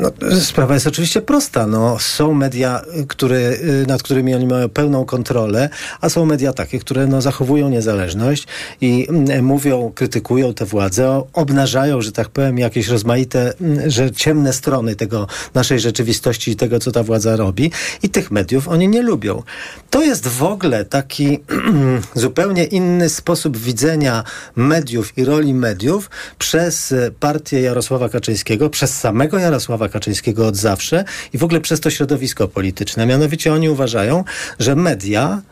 [0.00, 1.66] no, sprawa jest oczywiście prosta.
[1.66, 3.38] No, są media, które,
[3.86, 5.68] nad którymi oni mają pełną kontrolę,
[6.00, 8.46] a są media takie, które no, zachowują niezależność
[8.80, 14.52] i mm, mówią, krytykują te władze, obnażają, że tak powiem, jakieś rozmaite, mm, że ciemne
[14.52, 17.70] strony tego naszej rzeczywistości i tego, co ta władza robi
[18.02, 19.42] i tych mediów oni nie lubią.
[19.90, 21.38] To jest w ogóle taki
[22.14, 24.24] zupełnie inny sposób widzenia
[24.56, 31.38] mediów i roli mediów przez partię Jarosława Kaczyńskiego, przez samego Jarosława Kaczyńskiego od zawsze i
[31.38, 33.06] w ogóle przez to środowisko polityczne.
[33.06, 34.24] Mianowicie oni uważają,
[34.58, 35.42] że media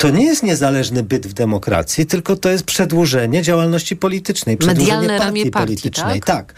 [0.00, 5.18] to nie jest niezależny byt w demokracji, tylko to jest przedłużenie działalności politycznej, przedłużenie Medialne
[5.18, 6.20] partii, partii politycznej.
[6.20, 6.46] tak?
[6.46, 6.54] tak.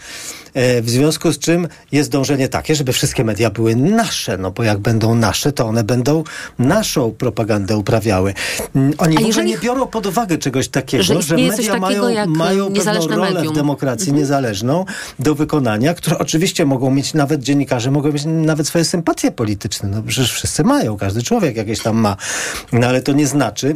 [0.53, 4.63] E, w związku z czym jest dążenie takie, żeby wszystkie media były nasze, no bo
[4.63, 6.23] jak będą nasze, to one będą
[6.59, 8.33] naszą propagandę uprawiały.
[8.75, 11.77] Mm, Oni A w ogóle jeżeli- nie biorą pod uwagę czegoś takiego, Że że, media
[11.79, 13.53] mają, mają pewną rolę medium.
[13.53, 14.17] w demokracji Mhm.
[14.17, 14.85] niezależną
[15.19, 19.89] do wykonania, które oczywiście mogą mieć, nawet dziennikarze mogą mieć nawet swoje sympatie polityczne.
[19.89, 22.17] No przecież wszyscy mają, każdy człowiek jakieś tam ma.
[22.71, 23.75] No ale to nie znaczy,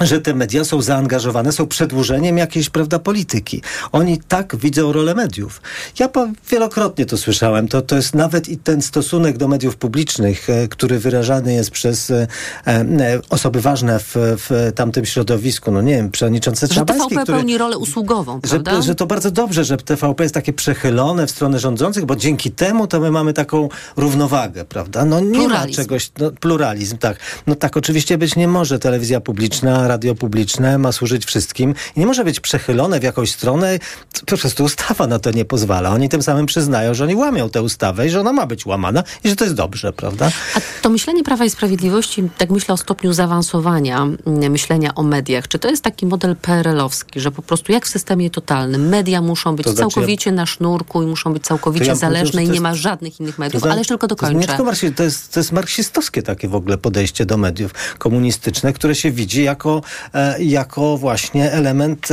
[0.00, 3.62] że te media są zaangażowane, są przedłużeniem jakiejś, prawda, polityki.
[3.92, 5.62] Oni tak widzą rolę mediów.
[5.98, 6.08] Ja
[6.50, 7.68] wielokrotnie to słyszałem.
[7.68, 12.10] To, to jest nawet i ten stosunek do mediów publicznych, e, który wyrażany jest przez
[12.10, 12.26] e,
[12.66, 15.70] e, osoby ważne w, w tamtym środowisku.
[15.70, 17.38] No nie wiem, przewodniczący Że Trzabański, TVP który...
[17.38, 18.74] pełni rolę usługową, prawda?
[18.74, 22.50] Że, że to bardzo dobrze, że TVP jest takie przechylone w stronę rządzących, bo dzięki
[22.50, 25.04] temu to my mamy taką równowagę, prawda?
[25.04, 25.80] No nie Pluralizm.
[25.80, 27.16] ma czegoś, no, pluralizm, tak.
[27.46, 28.78] No tak oczywiście być nie może.
[28.78, 33.78] Telewizja publiczna, radio publiczne ma służyć wszystkim i nie może być przechylone w jakąś stronę.
[34.26, 35.90] Po prostu ustawa na to nie pozwala.
[35.90, 39.02] Oni tym samym przyznają, że oni łamią tę ustawę i że ona ma być łamana
[39.24, 40.30] i że to jest dobrze, prawda?
[40.56, 45.48] A to myślenie Prawa i Sprawiedliwości, tak myślę o stopniu zaawansowania mm, myślenia o mediach,
[45.48, 49.56] czy to jest taki model PRL-owski, że po prostu jak w systemie totalnym media muszą
[49.56, 52.62] być To znaczy, całkowicie na sznurku i muszą być całkowicie ja zależne i nie jest-
[52.62, 54.48] ma żadnych innych mediów, To zna- ale tylko to jest nie dokończę.
[54.56, 58.94] tylko marksi- to, jest, to jest marksistowskie takie w ogóle podejście do mediów komunistyczne, które
[58.94, 59.79] się widzi jako,
[60.14, 62.08] e, jako właśnie element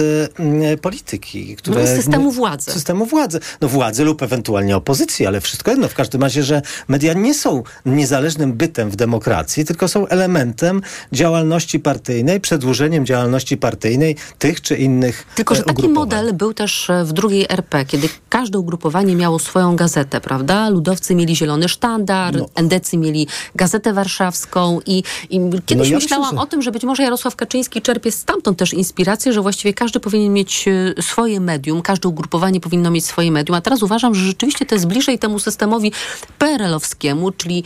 [0.74, 1.56] e, polityki.
[1.56, 2.72] Które, No, systemu władzy.
[2.72, 3.40] Systemu władzy.
[3.62, 5.88] No władzy lub ewentualnie opozycji, ale wszystko jedno.
[5.88, 10.82] W każdym razie, że media nie są niezależnym bytem w demokracji, tylko są elementem
[11.14, 16.88] działalności partyjnej, przedłużeniem działalności partyjnej tych czy innych Tylko, że e, taki model był też
[17.04, 20.70] w drugiej RP, kiedy każde ugrupowanie miało swoją gazetę, prawda?
[20.70, 22.46] Ludowcy mieli Zielony Sztandar, No.
[22.56, 26.84] endecy mieli Gazetę Warszawską i, i kiedyś ja myślałam myślę, że- o tym, że być
[26.84, 31.82] może Jarosław Kaczyński czerpie stamtąd też inspirację, że właściwie każdy powinien mieć e, swoje medium,
[31.82, 35.40] każde ugrupowanie powinno mieć swoje medium, a teraz uważam, że rzeczywiście to jest bliżej temu
[35.40, 35.92] systemowi
[36.40, 37.64] PRL-owskiemu, czyli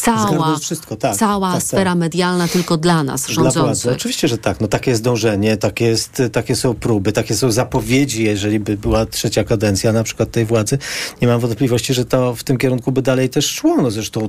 [0.00, 1.68] cała, wszystko, tak, cała tak, tak.
[1.68, 3.58] sfera medialna tylko dla nas, Dla władzy.
[3.58, 3.92] rządzących.
[3.92, 4.60] Oczywiście, że tak.
[4.60, 9.06] No, takie jest dążenie, takie, jest, takie są próby, takie są zapowiedzi, jeżeli by była
[9.06, 10.78] trzecia kadencja na przykład tej władzy.
[11.22, 13.76] Nie mam wątpliwości, że to w tym kierunku by dalej też szło.
[13.82, 14.28] No zresztą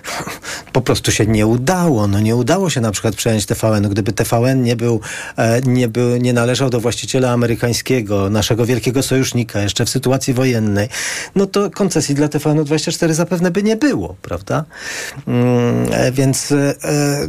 [0.72, 2.06] po prostu się nie udało.
[2.06, 3.88] No nie udało się na przykład przejąć TVN.
[3.88, 5.00] Gdyby TVN nie był,
[5.36, 10.88] e, nie był, nie należał do właściciela amerykańskiego, naszego wielkiego sojusznika, jeszcze w sytuacji wojennej,
[11.34, 14.64] no to koncesji dla TVN-24 zapewne by nie było, prawda?
[15.26, 17.28] Mm, e, więc e, e,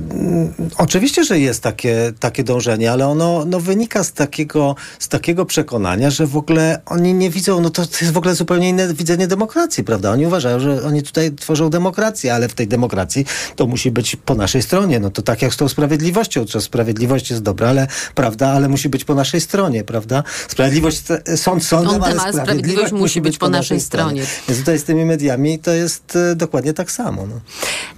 [0.77, 6.09] oczywiście, że jest takie, takie dążenie, ale ono no, wynika z takiego, z takiego przekonania,
[6.09, 9.27] że w ogóle oni nie widzą, no to, to jest w ogóle zupełnie inne widzenie
[9.27, 10.11] demokracji, prawda?
[10.11, 14.35] Oni uważają, że oni tutaj tworzą demokrację, ale w tej demokracji to musi być po
[14.35, 14.99] naszej stronie.
[14.99, 18.89] No to tak jak z tą sprawiedliwością, że sprawiedliwość jest dobra, ale prawda, ale musi
[18.89, 20.23] być po naszej stronie, prawda?
[20.47, 21.01] Sprawiedliwość,
[21.35, 24.23] sąd sądem, Sądem, ale ale sprawiedliwość musi być po naszej stronie.
[24.47, 27.27] Więc tutaj z tymi mediami to jest dokładnie tak samo.
[27.27, 27.38] No.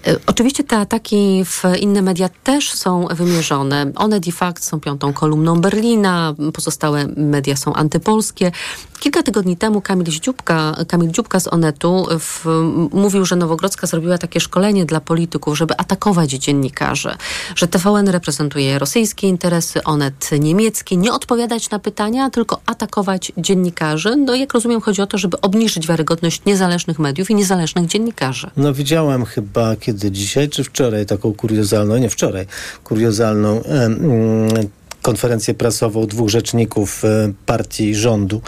[0.08, 3.92] E, Oczywiście te ataki w inne media też są wymierzone.
[3.96, 8.52] One de facto są piątą kolumną Berlina, pozostałe media są antypolskie.
[9.00, 12.46] Kilka tygodni temu Kamil Dziubka, Kamil Dziubka z Onetu w,
[12.94, 17.16] mówił, że Nowogrodzka zrobiła takie szkolenie dla polityków, żeby atakować dziennikarzy,
[17.56, 24.16] że TVN reprezentuje rosyjskie interesy, Onet niemieckie, nie odpowiadać na pytania, tylko atakować dziennikarzy.
[24.16, 28.50] No jak rozumiem, chodzi o to, żeby obniżyć wiarygodność niezależnych mediów i niezależnych dziennikarzy.
[28.58, 32.46] No widziałem chyba kiedy dzisiaj, czy wczoraj taką kuriozalną, nie wczoraj,
[32.84, 34.70] kuriozalną mm,
[35.02, 38.42] konferencję prasową dwóch rzeczników e, partii rządu,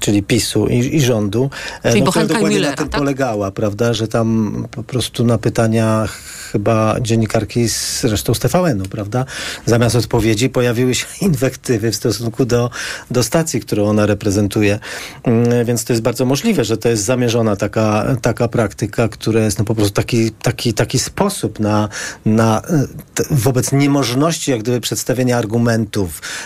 [0.00, 1.50] czyli PiSu i, i rządu.
[1.82, 3.00] e, Czyli no, Bochenka dokładnie Müllera, na tym tak?
[3.00, 6.08] polegała, prawda, że tam po prostu na pytania
[6.52, 9.24] chyba dziennikarki z, zresztą z TVN-u, prawda,
[9.66, 12.70] zamiast odpowiedzi pojawiły się inwektywy w stosunku do,
[13.10, 14.78] do stacji, którą ona reprezentuje.
[15.24, 19.58] Mm, Więc to jest bardzo możliwe, że to jest zamierzona taka, taka praktyka, która jest
[19.58, 21.88] no po prostu taki, taki, taki sposób na,
[22.24, 22.86] na e,
[23.30, 25.38] wobec niemożności jak gdyby przedstawienia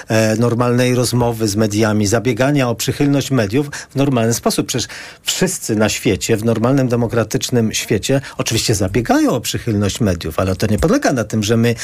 [0.09, 4.67] e, normalnej rozmowy z mediami, zabiegania o przychylność mediów w normalny sposób.
[4.67, 4.89] Przecież
[5.23, 10.79] wszyscy na świecie, w normalnym, demokratycznym świecie oczywiście zabiegają o przychylność mediów, ale to nie
[10.79, 11.75] polega na tym, że my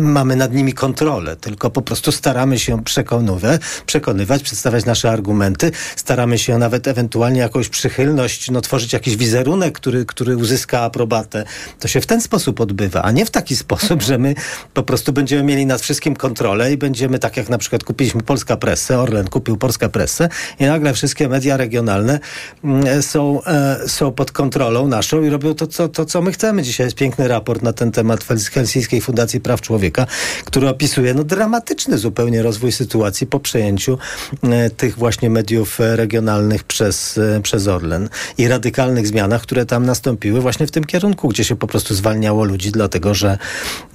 [0.00, 6.38] mamy nad nimi kontrolę, tylko po prostu staramy się przekonywać, przekonywać, przedstawiać nasze argumenty, staramy
[6.38, 11.44] się nawet ewentualnie jakąś przychylność, no tworzyć jakiś wizerunek, który, który uzyska aprobatę.
[11.80, 14.34] To się w ten sposób odbywa, a nie w taki sposób, że my
[14.74, 18.56] po prostu będziemy mieli nad wszystkim kontrolę i będziemy tak jak na przykład kupiliśmy Polska
[18.56, 20.28] Pressę, Orlen kupił Polska Pressę
[20.60, 22.20] i nagle wszystkie media regionalne
[22.64, 26.62] mm, są, e, są pod kontrolą naszą i robią to co, to, co my chcemy.
[26.62, 30.06] Dzisiaj jest piękny raport na ten temat Helsińskiej Fundacji Praw Człowieka,
[30.44, 33.98] który opisuje no, dramatyczny zupełnie rozwój sytuacji po przejęciu
[34.42, 39.86] e, tych właśnie mediów e, regionalnych przez, e, przez Orlen i radykalnych zmianach, które tam
[39.86, 43.38] nastąpiły właśnie w tym kierunku, gdzie się po prostu zwalniało ludzi, dlatego że,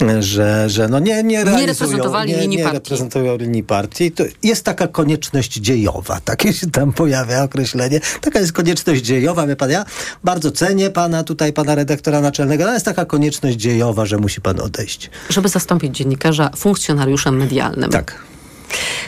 [0.02, 2.78] e, że, że no nie, nie, nie reprezentowali nie, linii nie partii.
[2.78, 4.12] reprezentują linii partii.
[4.12, 8.00] To jest taka konieczność dziejowa, takie się tam pojawia określenie.
[8.22, 9.86] Taka jest konieczność dziejowa, wie pan, ja
[10.24, 14.60] bardzo cenię pana tutaj, pana redaktora naczelnego, ale jest taka konieczność dziejowa, że musi pan
[14.60, 15.10] odejść.
[15.30, 17.90] Żeby zastąpić dziennikarza funkcjonariuszem medialnym.
[17.90, 18.16] Tak.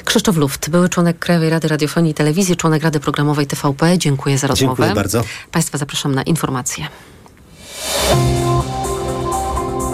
[0.05, 3.97] Krzysztof Luft, były członek Krajowej Rady Radiofonii i Telewizji, członek Rady Programowej TVP.
[3.97, 4.75] Dziękuję za rozmowę.
[4.75, 5.23] Dziękuję bardzo.
[5.51, 6.87] Państwa zapraszam na informacje.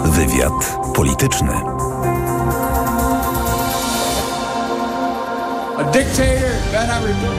[0.04, 1.52] Wywiad polityczny.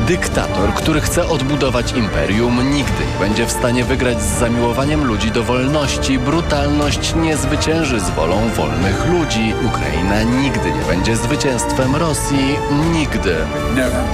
[0.07, 5.43] Dyktator, który chce odbudować imperium, nigdy nie będzie w stanie wygrać z zamiłowaniem ludzi do
[5.43, 6.19] wolności.
[6.19, 9.53] Brutalność nie zwycięży z wolą wolnych ludzi.
[9.65, 12.57] Ukraina nigdy nie będzie zwycięstwem Rosji.
[12.93, 13.35] Nigdy.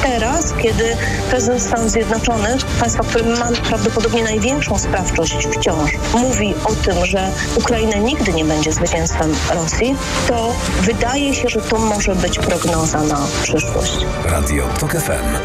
[0.03, 0.97] Teraz, kiedy
[1.29, 7.97] prezydent Stanów Zjednoczonych, państwa, które ma prawdopodobnie największą sprawczość wciąż, mówi o tym, że Ukraina
[7.97, 9.95] nigdy nie będzie zwycięstwem Rosji,
[10.27, 14.05] to wydaje się, że to może być prognoza na przyszłość.
[14.25, 15.12] Radio TOK FM.
[15.13, 15.37] FM.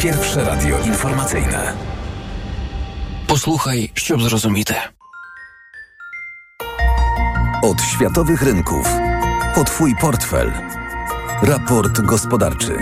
[0.00, 1.72] Pierwsze radio informacyjne.
[3.26, 4.74] Posłuchaj, ściub zrozumite.
[7.62, 8.88] Od światowych rynków.
[9.54, 10.52] Po Twój portfel.
[11.42, 12.76] Raport gospodarczy.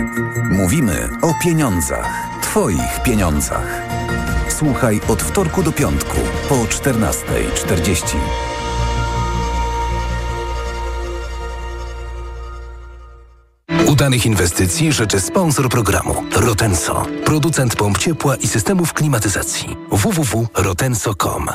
[0.51, 2.09] Mówimy o pieniądzach.
[2.41, 3.81] Twoich pieniądzach.
[4.49, 6.17] Słuchaj od wtorku do piątku
[6.49, 8.52] po 14.40.
[14.03, 19.77] Udanych inwestycji życzy sponsor programu Rotenso, producent pomp ciepła i systemów klimatyzacji.
[19.91, 21.49] www.rotenso.com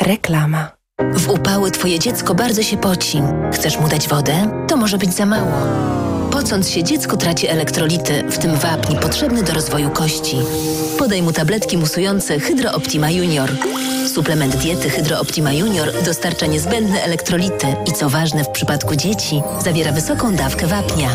[0.00, 0.70] Reklama.
[1.14, 3.22] W upały twoje dziecko bardzo się poci.
[3.52, 4.64] Chcesz mu dać wodę?
[4.68, 5.52] To może być za mało.
[6.30, 10.36] Pocąc się, dziecko traci elektrolity, w tym wapń potrzebny do rozwoju kości.
[10.98, 13.50] Podaj mu tabletki musujące Hydro Optima Junior.
[14.14, 19.92] Suplement diety Hydro Optima Junior dostarcza niezbędne elektrolity i co ważne w przypadku dzieci, zawiera
[19.92, 21.08] wysoką dawkę wapnia.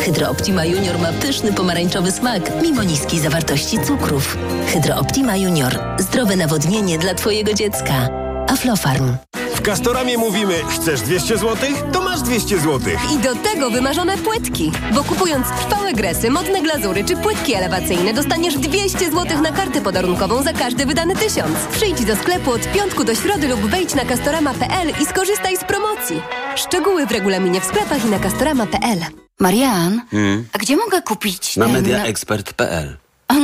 [0.00, 4.38] Hydro Optima Junior ma pyszny pomarańczowy smak, mimo niskiej zawartości cukrów.
[4.66, 5.78] Hydro Optima Junior.
[5.98, 8.08] Zdrowe nawodnienie dla twojego dziecka.
[8.48, 9.16] Aflofarm.
[9.60, 11.56] W Castoramie mówimy, chcesz 200 zł?
[11.92, 12.80] To masz 200 zł.
[13.14, 14.72] I do tego wymarzone płytki.
[14.94, 20.42] Bo kupując trwałe gresy, modne glazury czy płytki elewacyjne dostaniesz 200 zł na kartę podarunkową
[20.42, 21.58] za każdy wydany tysiąc.
[21.72, 26.22] Przyjdź do sklepu od piątku do środy lub wejdź na castorama.pl i skorzystaj z promocji.
[26.56, 28.98] Szczegóły w regulaminie w sklepach i na castorama.pl.
[29.40, 30.44] Marian, Hmm.
[30.52, 32.96] a gdzie mogę kupić Na ten- mediaexpert.pl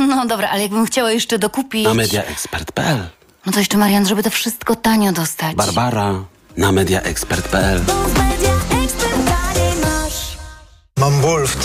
[0.07, 1.83] No dobra, ale jakbym chciała jeszcze dokupić...
[1.85, 2.97] Na mediaexpert.pl
[3.47, 5.55] No to jeszcze, Marian, żeby to wszystko tanio dostać.
[5.55, 6.13] Barbara
[6.57, 7.81] na mediaexpert.pl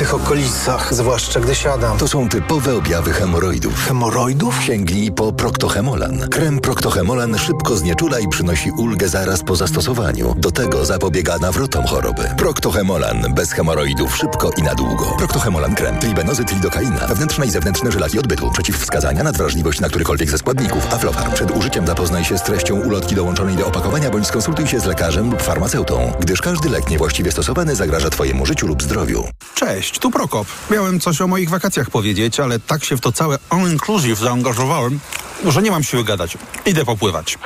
[0.03, 1.98] tych okolicach, zwłaszcza gdy siadam.
[1.98, 3.86] To są typowe objawy hemoroidów.
[3.86, 4.62] Hemoroidów?
[4.62, 6.28] Sięgnij po Proctohemolan.
[6.28, 10.34] Krem Proctohemolan szybko znieczula i przynosi ulgę zaraz po zastosowaniu.
[10.38, 12.22] Do tego zapobiega nawrotom choroby.
[12.38, 13.34] Proctohemolan.
[13.34, 15.14] Bez hemoroidów szybko i na długo.
[15.18, 15.98] Proctohemolan krem.
[15.98, 17.07] Tribenozyt lidokaina.
[17.07, 18.50] Wewnętrzne i zewnętrzne żelaki odbytu.
[18.50, 20.94] Przeciwwskazania, nadwrażliwość na którykolwiek ze składników.
[20.94, 21.32] Aflofarm.
[21.32, 25.30] Przed użyciem zapoznaj się z treścią ulotki dołączonej do opakowania bądź skonsultuj się z lekarzem
[25.30, 29.24] lub farmaceutą, gdyż każdy lek niewłaściwie stosowany zagraża Twojemu życiu lub zdrowiu.
[29.55, 30.47] Cześć, tu Prokop.
[30.70, 35.01] Miałem coś o moich wakacjach powiedzieć, ale tak się w to całe all-inclusive zaangażowałem,
[35.49, 36.38] że nie mam siły gadać.
[36.66, 37.38] Idę popływać.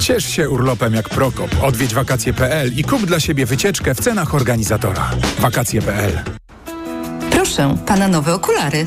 [0.00, 1.50] Ciesz się urlopem jak Prokop.
[1.62, 5.10] Odwiedź wakacje.pl i kup dla siebie wycieczkę w cenach organizatora.
[5.38, 6.22] Wakacje.pl
[7.30, 8.86] Proszę, pana nowe okulary.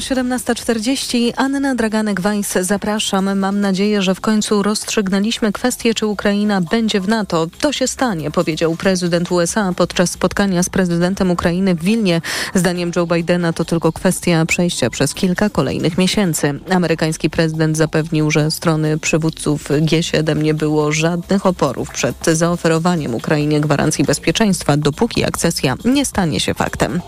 [0.00, 1.32] 17.40.
[1.36, 3.38] Anna Draganek-Weiss, zapraszam.
[3.38, 7.46] Mam nadzieję, że w końcu rozstrzygnęliśmy kwestię, czy Ukraina będzie w NATO.
[7.60, 12.20] To się stanie, powiedział prezydent USA podczas spotkania z prezydentem Ukrainy w Wilnie.
[12.54, 16.60] Zdaniem Joe Bidena to tylko kwestia przejścia przez kilka kolejnych miesięcy.
[16.70, 24.04] Amerykański prezydent zapewnił, że strony przywódców G7 nie było żadnych oporów przed zaoferowaniem Ukrainie gwarancji
[24.04, 27.00] bezpieczeństwa, dopóki akcesja nie stanie się faktem.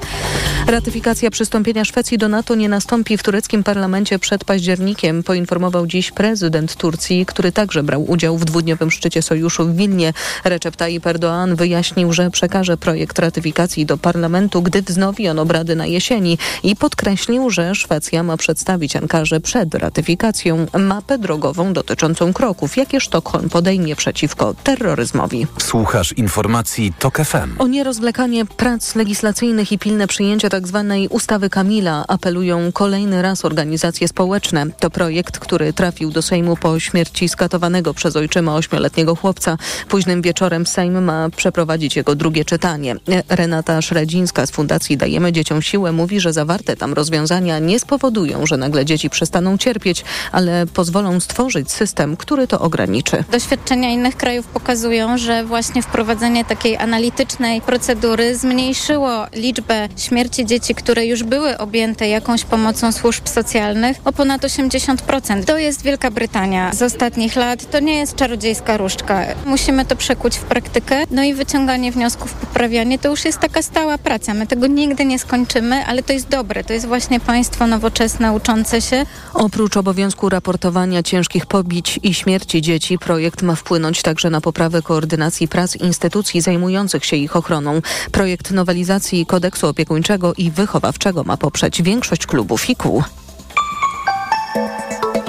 [0.67, 2.80] Ratyfikacja przystąpienia Szwecji do NATO nie nastąpi
[3.19, 8.91] w tureckim parlamencie przed październikiem, poinformował dziś prezydent Turcji, który także brał udział w dwudniowym
[8.91, 10.13] szczycie sojuszu w Wilnie.
[10.45, 15.87] Recep Tayyip Erdoğan wyjaśnił, że przekaże projekt ratyfikacji do parlamentu, gdy wznowi on obrady na
[15.87, 23.01] jesieni i podkreślił, że Szwecja ma przedstawić Ankarze przed ratyfikacją mapę drogową dotyczącą kroków, jakie
[23.01, 25.47] Sztokholm podejmie przeciwko terroryzmowi.
[25.59, 27.55] Słuchasz informacji TOK FM.
[27.59, 30.85] O nierozwlekanie prac legislacyjnych i pilne przyjęcie tzw.
[30.89, 34.67] Tak ustawy Kamila apelują kolejny raz organizacje społeczne.
[34.79, 39.57] To projekt, który trafił do Sejmu po śmierci skatowanego przez ojczyma ośmioletniego chłopca.
[39.89, 42.97] Późnym wieczorem Sejm ma przeprowadzić jego drugie czytanie.
[43.29, 48.57] Renata Szredzińska z Fundacji Dajemy Dzieciom Siłę mówi, że zawarte tam rozwiązania nie spowodują, że
[48.57, 53.25] nagle dzieci przestaną cierpieć, ale pozwolą stworzyć system, który to ograniczy.
[53.33, 61.07] Doświadczenia innych krajów pokazują, że właśnie wprowadzenie takiej analitycznej procedury zmniejszyło liczbę śmierci dzieci, które
[61.07, 65.45] już były objęte jakąś pomocą służb socjalnych o ponad 80%.
[65.45, 67.71] To jest Wielka Brytania z ostatnich lat.
[67.71, 69.25] To nie jest czarodziejska różdżka.
[69.47, 71.05] Musimy to przekuć w praktykę.
[71.11, 74.35] No i wyciąganie wniosków, poprawianie to już jest taka stała praca.
[74.35, 76.65] My tego nigdy nie skończymy, ale to jest dobre.
[76.65, 79.07] To jest właśnie państwo nowoczesne, uczące się.
[79.35, 85.49] Oprócz obowiązku raportowania ciężkich pobić i śmierci dzieci, projekt ma wpłynąć także na poprawę koordynacji
[85.49, 87.81] prac instytucji zajmujących się ich ochroną.
[88.13, 93.03] Projekt nowelizacji kodeksu opiekuńczego i wychowawczego ma poprzeć większość klubów i kół.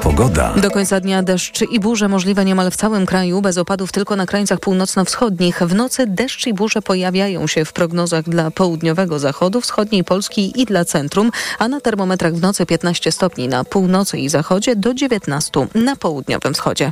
[0.02, 0.54] Pogoda.
[0.54, 4.26] Do końca dnia deszcz i burze możliwe niemal w całym kraju, bez opadów tylko na
[4.26, 5.60] krańcach północno-wschodnich.
[5.60, 10.66] W nocy deszcz i burze pojawiają się w prognozach dla południowego zachodu, wschodniej Polski i
[10.66, 15.68] dla centrum, a na termometrach w nocy 15 stopni na północy i zachodzie do 19
[15.76, 16.92] na południowym wschodzie.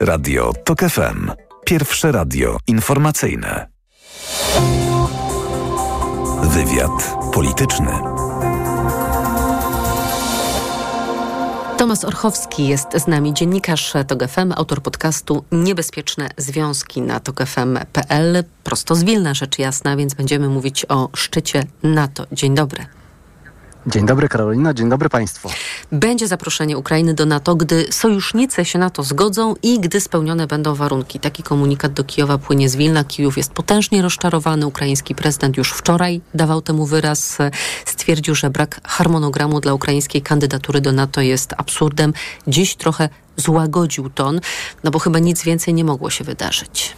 [0.00, 1.30] Radio TOK FM.
[1.64, 3.66] Pierwsze radio informacyjne.
[6.42, 8.17] Wywiad polityczny.
[11.78, 18.44] Tomasz Orchowski jest z nami, dziennikarz TOG FM, autor podcastu Niebezpieczne Związki na tokfm.pl.
[18.64, 22.26] Prosto z Wilna, rzecz jasna, więc będziemy mówić o szczycie NATO.
[22.32, 22.97] Dzień dobry.
[23.86, 25.50] Dzień dobry Karolina, dzień dobry Państwu.
[25.92, 30.74] Będzie zaproszenie Ukrainy do NATO, gdy sojusznicy się na to zgodzą i gdy spełnione będą
[30.74, 31.20] warunki.
[31.20, 33.04] Taki komunikat do Kijowa płynie z Wilna.
[33.04, 34.66] Kijów jest potężnie rozczarowany.
[34.66, 37.38] Ukraiński prezydent już wczoraj dawał temu wyraz.
[37.84, 42.12] Stwierdził, że brak harmonogramu dla ukraińskiej kandydatury do NATO jest absurdem.
[42.46, 44.40] Dziś trochę złagodził ton,
[44.84, 46.96] no bo chyba nic więcej nie mogło się wydarzyć.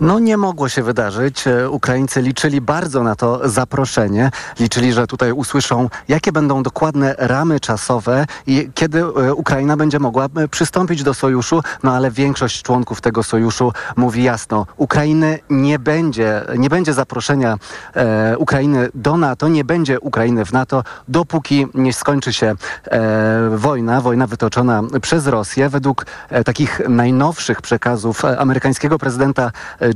[0.00, 1.46] No nie mogło się wydarzyć.
[1.46, 4.30] E, Ukraińcy liczyli bardzo na to zaproszenie.
[4.60, 10.28] Liczyli, że tutaj usłyszą, jakie będą dokładne ramy czasowe i kiedy e, Ukraina będzie mogła
[10.36, 11.62] e, przystąpić do sojuszu.
[11.82, 17.58] No ale większość członków tego sojuszu mówi jasno, Ukrainy nie będzie, nie będzie zaproszenia
[17.94, 24.00] e, Ukrainy do NATO, nie będzie Ukrainy w NATO, dopóki nie skończy się e, wojna,
[24.00, 25.68] wojna wytoczona przez Rosję.
[25.68, 29.50] Według e, takich najnowszych przekazów amerykańskiego prezydenta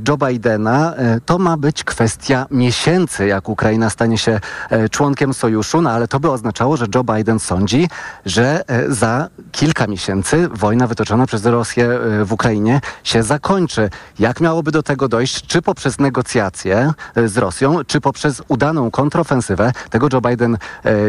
[0.07, 4.39] Joe Bidena, e, to ma być kwestia miesięcy, jak Ukraina stanie się
[4.69, 7.89] e, członkiem sojuszu, no ale to by oznaczało, że Joe Biden sądzi,
[8.25, 13.89] że e, za kilka miesięcy wojna wytoczona przez Rosję w Ukrainie się zakończy.
[14.19, 15.47] Jak miałoby do tego dojść?
[15.47, 16.93] Czy poprzez negocjacje
[17.25, 19.71] z Rosją, czy poprzez udaną kontrofensywę?
[19.89, 20.57] Tego Joe Biden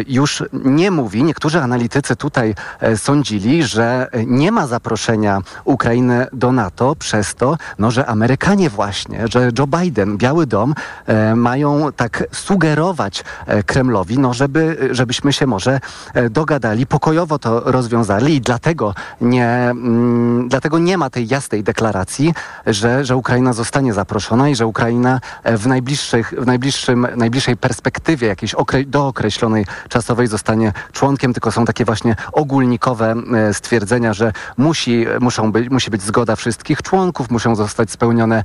[0.09, 1.24] już nie mówi.
[1.24, 2.55] Niektórzy analitycy tutaj
[2.97, 9.51] sądzili, że nie ma zaproszenia Ukrainy do NATO przez to, no, że Amerykanie właśnie, że
[9.59, 10.75] Joe Biden, Biały Dom
[11.07, 15.81] e, mają tak sugerować e, Kremlowi, no żeby, żebyśmy się może
[16.14, 22.35] e, dogadali, pokojowo to rozwiązali i dlatego nie, mm, dlatego nie ma tej jasnej deklaracji,
[22.66, 28.55] że, że Ukraina zostanie zaproszona i że Ukraina w, najbliższych, w najbliższym, najbliższej perspektywie jakiejś
[28.55, 33.14] okre, dookreślonej czasowej zostanie członkiem, tylko są takie właśnie ogólnikowe
[33.53, 38.45] stwierdzenia, że musi, muszą być, musi być zgoda wszystkich członków, muszą zostać spełnione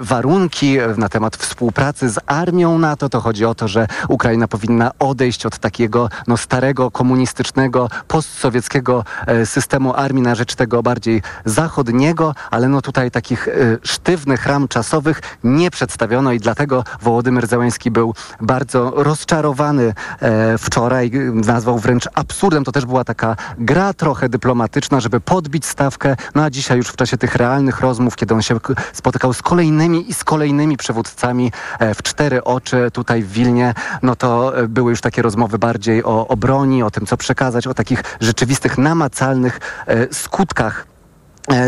[0.00, 3.08] warunki, e, na temat współpracy z armią NATO.
[3.08, 9.46] To chodzi o to, że Ukraina powinna odejść od takiego no, starego, komunistycznego, postsowieckiego e,
[9.46, 13.48] systemu armii na rzecz tego bardziej zachodniego, ale no tutaj takich
[13.82, 19.94] sztywnych ram czasowych nie przedstawiono i dlatego Wołodymyr Zełański był bardzo rozczarowany
[20.58, 21.10] wczoraj.
[21.32, 22.64] Nazwał wręcz absurdem.
[22.64, 26.16] To też była taka gra trochę dyplomatyczna, żeby podbić stawkę.
[26.34, 28.58] No a dzisiaj już w czasie tych realnych rozmów, kiedy on się
[28.92, 34.16] spotykał z kolejnymi i z kolejnymi przywódcami e, w cztery oczy tutaj w Wilnie, no
[34.16, 37.74] to e, były już takie rozmowy bardziej o, o broni, o tym, co przekazać, o
[37.74, 40.86] takich rzeczywistych, namacalnych e, skutkach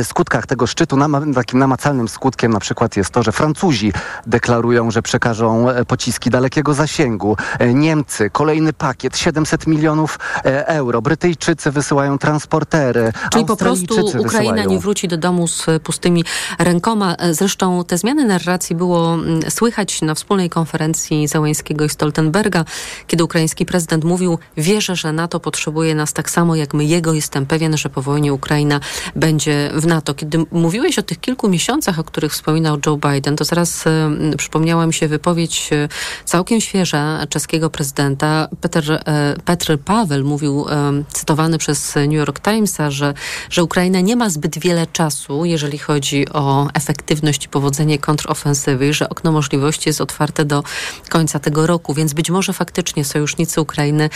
[0.04, 0.96] skutkach tego szczytu.
[1.34, 3.92] takim namacalnym skutkiem na przykład jest to, że Francuzi
[4.26, 7.36] deklarują, że przekażą e, pociski dalekiego zasięgu.
[7.58, 10.18] E, Niemcy kolejny pakiet 700 milionów
[10.66, 11.02] euro.
[11.02, 13.12] Brytyjczycy wysyłają transportery.
[13.32, 14.70] Czyli po prostu Ukraina wysyłają.
[14.70, 16.24] nie wróci do domu z pustymi
[16.58, 17.16] rękoma.
[17.30, 22.64] Zresztą te zmiany narracji było mm, słychać na wspólnej konferencji Załęskiego i Stoltenberga,
[23.06, 27.12] kiedy ukraiński prezydent mówił, wierzę, że NATO potrzebuje nas tak samo jak my jego.
[27.12, 28.80] Jestem pewien, że po wojnie Ukraina
[29.16, 30.14] będzie w NATO.
[30.14, 33.90] Kiedy mówiłeś o tych kilku miesiącach, o których wspominał Joe Biden, to zaraz y,
[34.36, 35.88] przypomniała mi się wypowiedź y,
[36.24, 38.48] całkiem świeża czeskiego prezydenta.
[38.60, 39.00] Peter, y,
[39.44, 40.66] Petr Paweł mówił,
[41.12, 43.14] cytowany przez New York Timesa, że,
[43.50, 49.08] że Ukraina nie ma zbyt wiele czasu, jeżeli chodzi o efektywność i powodzenie kontrofensywy, że
[49.08, 50.62] okno możliwości jest otwarte do
[51.08, 54.10] końca tego roku, więc być może faktycznie sojusznicy Ukrainy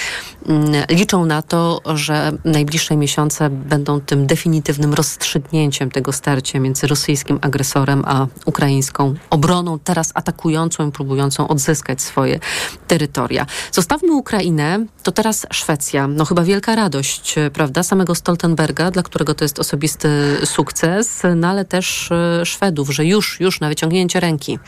[0.47, 6.87] mm, liczą na to, że najbliższe miesiące będą tym definitywnym rozstrzygnięciem rozstrzygnięciem tego starcia między
[6.87, 12.41] rosyjskim agresorem a ukraińską obroną, teraz atakującą i próbującą odzyskać swoje
[12.87, 13.47] terytoria.
[13.73, 16.07] Zostawmy Ukrainę, to teraz Szwecja.
[16.07, 20.09] No chyba wielka radość, prawda, samego Stoltenberga, dla którego to jest osobisty
[20.45, 24.59] sukces, no ale też e, Szwedów, że już, już na wyciągnięcie ręki.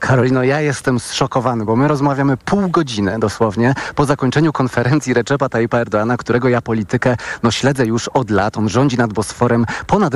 [0.00, 5.78] Karolino, ja jestem zszokowany, bo my rozmawiamy pół godziny dosłownie po zakończeniu konferencji Reczepa Tayyipa
[5.78, 8.56] Erdoana, którego ja politykę no, śledzę już od lat.
[8.56, 10.12] On rządzi nad Bosforem ponad,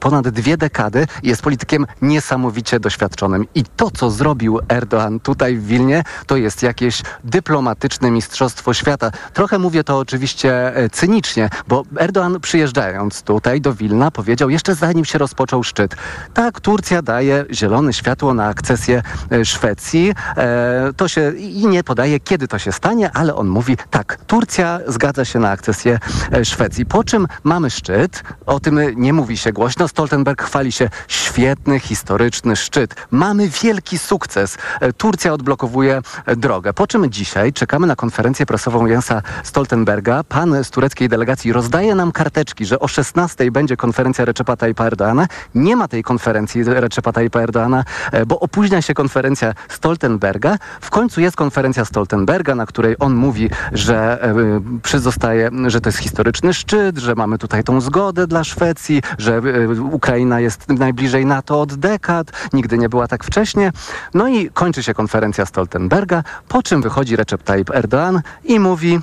[0.00, 3.46] ponad dwie dekady i jest politykiem niesamowicie doświadczonym.
[3.54, 9.10] I to, co zrobił Erdoğan tutaj w Wilnie, to jest jakieś dyplomatyczne mistrzostwo świata.
[9.32, 15.04] Trochę mówię to oczywiście e, cynicznie, bo Erdoğan przyjeżdżając tutaj do Wilna powiedział jeszcze zanim
[15.04, 15.96] się rozpoczął szczyt,
[16.34, 19.02] tak, Turcja daje zielone światło na akcesję
[19.44, 20.14] Szwecji.
[20.36, 24.80] E, to się i nie podaje, kiedy to się stanie, ale on mówi tak, Turcja
[24.86, 25.98] zgadza się na akcesję
[26.32, 26.86] e, Szwecji.
[26.86, 29.88] Po czym mamy szczyt, o tym nie mówi się głośno.
[29.88, 32.94] Stoltenberg chwali się świetny, historyczny szczyt.
[33.10, 34.58] Mamy wielki sukces.
[34.96, 36.00] Turcja odblokowuje
[36.36, 36.72] drogę.
[36.72, 40.24] Po czym dzisiaj czekamy na konferencję prasową Jensa Stoltenberga.
[40.24, 45.26] Pan z tureckiej delegacji rozdaje nam karteczki, że o 16 będzie konferencja Recepa Tayyipa Erdoana.
[45.54, 47.84] Nie ma tej konferencji Recepa Tayyipa Erdoana,
[48.26, 50.58] bo opóźnia się konferencja konferencja Stoltenberga.
[50.80, 54.28] W końcu jest konferencja Stoltenberga, na której on mówi, że
[54.76, 59.38] y, przyzostaje, że to jest historyczny szczyt, że mamy tutaj tą zgodę dla Szwecji, że
[59.38, 63.72] y, Ukraina jest najbliżej NATO od dekad, nigdy nie była tak wcześnie.
[64.14, 69.00] No i kończy się konferencja Stoltenberga, po czym wychodzi Recep Tayyip Erdoğan i mówi...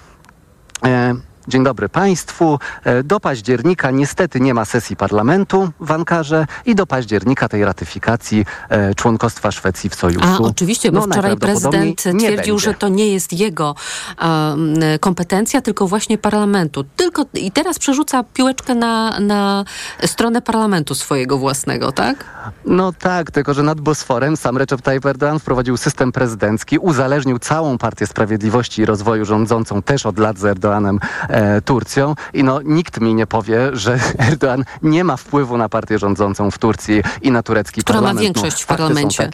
[0.85, 2.59] E, Dzień dobry Państwu.
[2.83, 8.45] E, do października niestety nie ma sesji parlamentu w Ankarze i do października tej ratyfikacji
[8.69, 10.25] e, członkostwa Szwecji w Sojuszu.
[10.25, 13.75] A oczywiście, bo no, wczoraj prezydent twierdził, że to nie jest jego
[14.21, 16.83] um, kompetencja, tylko właśnie parlamentu.
[16.95, 19.65] Tylko i teraz przerzuca piłeczkę na, na
[20.05, 22.32] stronę parlamentu swojego własnego, tak?
[22.65, 27.77] No tak, tylko że nad Bosforem sam Recep Tayyip Erdoğan wprowadził system prezydencki, uzależnił całą
[27.77, 30.97] Partię Sprawiedliwości i Rozwoju rządzącą też od lat z Erdoğanem
[31.29, 35.99] e, Turcją i no nikt mi nie powie, że Erdoğan nie ma wpływu na partię
[35.99, 38.19] rządzącą w Turcji i na turecki Która parlament.
[38.19, 39.29] ma większość no, w parlamencie.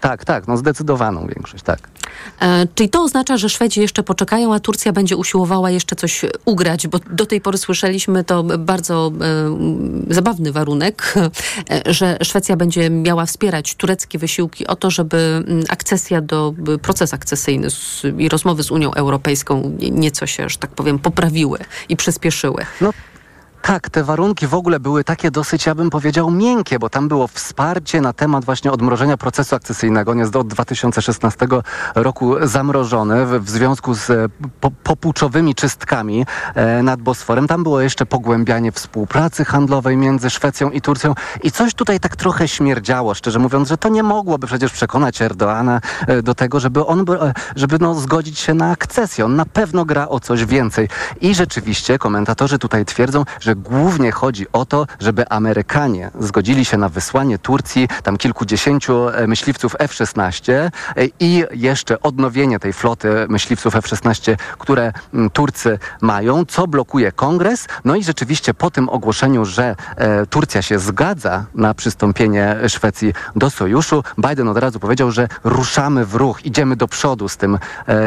[0.00, 1.88] Tak, tak, no zdecydowaną większość, tak.
[2.40, 6.86] E, czyli to oznacza, że Szwedzi jeszcze poczekają, a Turcja będzie usiłowała jeszcze coś ugrać,
[6.86, 9.12] bo do tej pory słyszeliśmy to bardzo
[10.10, 11.14] e, zabawny warunek,
[11.70, 17.70] e, że Szwecja będzie miała wspierać tureckie wysiłki o to, żeby akcesja do, proces akcesyjny
[17.70, 22.66] z, i rozmowy z Unią Europejską nieco się, że tak powiem, poprawiły i przyspieszyły.
[22.80, 22.90] No
[23.66, 27.28] tak, te warunki w ogóle były takie dosyć, ja bym powiedział, miękkie, bo tam było
[27.28, 30.10] wsparcie na temat właśnie odmrożenia procesu akcesyjnego.
[30.10, 31.46] On jest od 2016
[31.94, 34.28] roku zamrożony w, związku z e,
[34.60, 37.46] po, popuczowymi czystkami e, nad Bosforem.
[37.46, 42.48] Tam było jeszcze pogłębianie współpracy handlowej między Szwecją i Turcją i coś tutaj tak trochę
[42.48, 47.04] śmierdziało, szczerze mówiąc, że to nie mogłoby przecież przekonać Erdoana e, do tego, żeby on,
[47.56, 49.24] żeby no, zgodzić się na akcesję.
[49.24, 50.88] On na pewno gra o coś więcej.
[51.20, 56.88] I rzeczywiście komentatorzy tutaj twierdzą, że głównie chodzi o to, żeby Amerykanie zgodzili się na
[56.88, 60.70] wysłanie Turcji tam kilkudziesięciu e, myśliwców F-16 e,
[61.20, 67.68] i jeszcze odnowienie tej floty myśliwców F-16, które mm, Turcy mają, co blokuje kongres.
[67.84, 73.50] No i rzeczywiście po tym ogłoszeniu, że e, Turcja się zgadza na przystąpienie Szwecji do
[73.50, 77.58] sojuszu, Biden od razu powiedział, że ruszamy w ruch, idziemy do przodu z tym,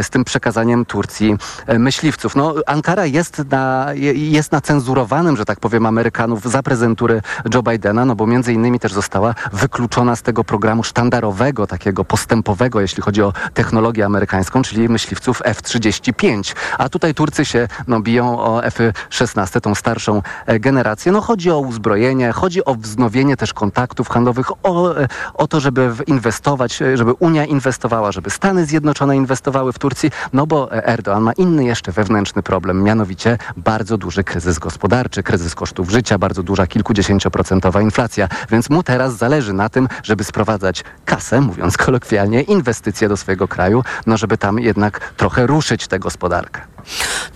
[0.01, 1.37] z tym przekazaniem Turcji
[1.79, 2.35] myśliwców.
[2.35, 7.21] No, Ankara jest na, jest na cenzurowanym, że tak powiem, Amerykanów za prezentury
[7.53, 12.81] Joe Bidena, no bo między innymi też została wykluczona z tego programu sztandarowego, takiego postępowego,
[12.81, 16.55] jeśli chodzi o technologię amerykańską, czyli myśliwców F-35.
[16.77, 21.11] A tutaj Turcy się no, biją o F-16, tą starszą e, generację.
[21.11, 24.95] No chodzi o uzbrojenie, chodzi o wznowienie też kontaktów handlowych, o,
[25.33, 30.67] o to, żeby inwestować, żeby Unia inwestowała, żeby Stany Zjednoczone inwestowały w Turcji, no bo
[30.67, 36.43] Erdoğan ma inny jeszcze wewnętrzny problem, mianowicie bardzo duży kryzys gospodarczy, kryzys kosztów życia, bardzo
[36.43, 43.09] duża kilkudziesięcioprocentowa inflacja, więc mu teraz zależy na tym, żeby sprowadzać kasę, mówiąc kolokwialnie, inwestycje
[43.09, 46.61] do swojego kraju, no żeby tam jednak trochę ruszyć tę gospodarkę.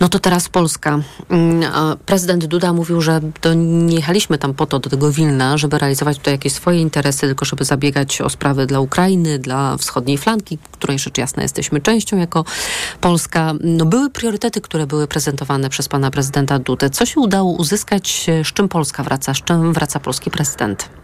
[0.00, 0.98] No to teraz Polska.
[1.28, 1.62] Mm,
[2.06, 6.18] prezydent Duda mówił, że to nie jechaliśmy tam po to, do tego Wilna, żeby realizować
[6.18, 10.98] tutaj jakieś swoje interesy, tylko żeby zabiegać o sprawy dla Ukrainy, dla wschodniej flanki, której
[10.98, 12.44] rzecz jasna jesteśmy częścią jako
[13.00, 13.52] Polska.
[13.60, 16.90] No były priorytety, które były prezentowane przez pana prezydenta Dudę.
[16.90, 18.26] Co się udało uzyskać?
[18.44, 19.34] Z czym Polska wraca?
[19.34, 21.01] Z czym wraca polski prezydent?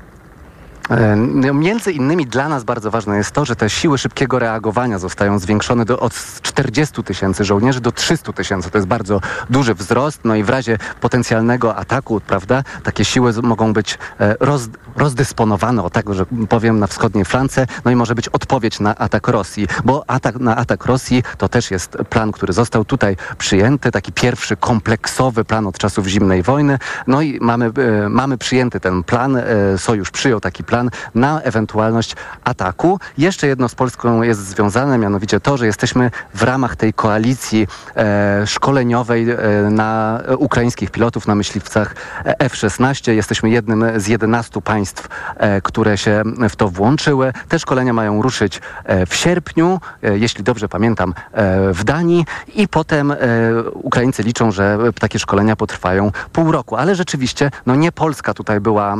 [0.91, 4.99] E, no, między innymi dla nas bardzo ważne jest to, że te siły szybkiego reagowania
[4.99, 8.71] zostają zwiększone do, od 40 tysięcy żołnierzy do 300 tysięcy.
[8.71, 9.21] To jest bardzo
[9.51, 10.21] duży wzrost.
[10.25, 15.91] No i w razie potencjalnego ataku, prawda, takie siły mogą być e, roz, rozdysponowane, o
[15.91, 17.67] tak, że powiem, na wschodniej flance.
[17.85, 21.71] No i może być odpowiedź na atak Rosji, bo atak na atak Rosji to też
[21.71, 26.79] jest plan, który został tutaj przyjęty, taki pierwszy kompleksowy plan od czasów zimnej wojny.
[27.07, 27.71] No i mamy,
[28.05, 29.39] e, mamy przyjęty ten plan.
[29.77, 30.78] Sojusz przyjął taki plan
[31.15, 33.01] na ewentualność ataku.
[33.19, 37.67] Jeszcze jedno z Polską jest związane, mianowicie to, że jesteśmy w ramach tej koalicji
[37.97, 39.37] e, szkoleniowej e,
[39.71, 43.13] na ukraińskich pilotów na myśliwcach F-16.
[43.13, 47.33] Jesteśmy jednym z 11 państw, e, które się w to włączyły.
[47.49, 52.25] Te szkolenia mają ruszyć e, w sierpniu, e, jeśli dobrze pamiętam, e, w Danii
[52.55, 53.15] i potem
[53.75, 56.77] Ukraińcy liczą, że takie szkolenia potrwają pół roku.
[56.77, 58.97] Ale rzeczywiście, no nie Polska tutaj była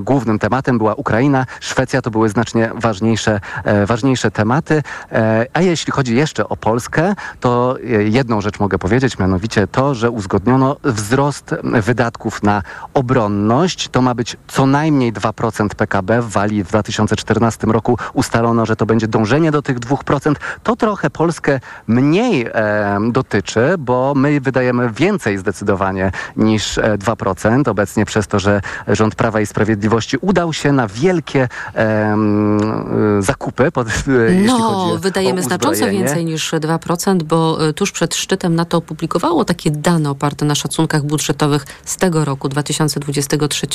[0.00, 4.82] głównym tematem, była Ukraina Ukraina, Szwecja to były znacznie ważniejsze, e, ważniejsze tematy.
[5.12, 9.94] E, a jeśli chodzi jeszcze o Polskę, to e, jedną rzecz mogę powiedzieć, mianowicie to,
[9.94, 12.62] że uzgodniono wzrost wydatków na
[12.94, 13.88] obronność.
[13.88, 16.22] To ma być co najmniej 2% PKB.
[16.22, 20.34] W Walii w 2014 roku ustalono, że to będzie dążenie do tych 2%.
[20.62, 27.68] To trochę Polskę mniej e, dotyczy, bo my wydajemy więcej zdecydowanie niż 2%.
[27.68, 33.88] Obecnie przez to, że rząd Prawa i Sprawiedliwości udał się na wielkie um, zakupy, pod,
[34.46, 40.10] no, wydajemy znacząco więcej niż 2%, bo e, tuż przed szczytem NATO opublikowało takie dane
[40.10, 43.66] oparte na szacunkach budżetowych z tego roku 2023.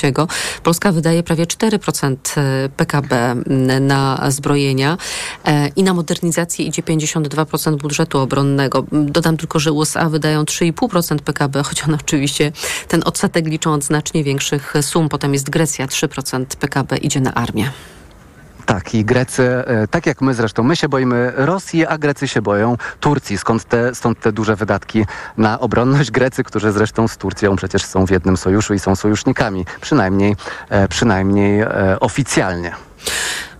[0.63, 3.35] Polska wydaje prawie 4% e, PKB
[3.81, 4.97] na zbrojenia
[5.75, 8.85] i na modernizację idzie 52% budżetu obronnego.
[8.91, 12.51] Dodam tylko, że USA wydają 3,5% PKB, choć one oczywiście
[12.87, 15.09] ten odsetek liczą od znacznie większych sum.
[15.09, 17.71] Potem jest Grecja 3% PKB idzie na armię.
[18.65, 22.41] Tak, i Grecy, e, tak jak my zresztą, my się boimy Rosji, a Grecy się
[22.41, 23.37] boją Turcji.
[23.37, 25.05] Skąd te, stąd te duże wydatki
[25.37, 26.11] na obronność?
[26.11, 30.35] Grecy, którzy zresztą z Turcją przecież są w jednym sojuszu i są sojusznikami, przynajmniej,
[30.69, 32.71] e, przynajmniej e, oficjalnie.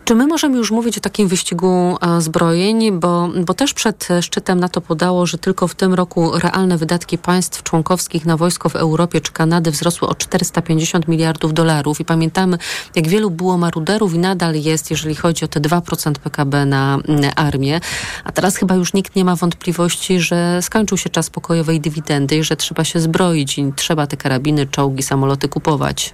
[0.05, 4.59] Czy my możemy już mówić o takim wyścigu e, zbrojeń, bo, bo też przed szczytem
[4.59, 9.21] NATO podało, że tylko w tym roku realne wydatki państw członkowskich na wojsko w Europie
[9.21, 12.57] czy Kanady wzrosły o 450 miliardów dolarów i pamiętamy,
[12.95, 16.99] jak wielu było maruderów i nadal jest, jeżeli chodzi o te 2% PKB na
[17.35, 17.79] armię.
[18.23, 22.43] A teraz chyba już nikt nie ma wątpliwości, że skończył się czas pokojowej dywidendy i
[22.43, 26.13] że trzeba się zbroić i trzeba te karabiny, czołgi, samoloty kupować.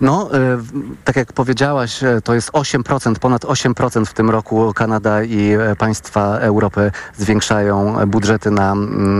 [0.00, 0.58] No, e,
[1.04, 5.76] tak jak powiedziałaś, e, to jest 8%, ponad 8% w tym roku Kanada i e,
[5.76, 8.74] państwa Europy zwiększają budżety na,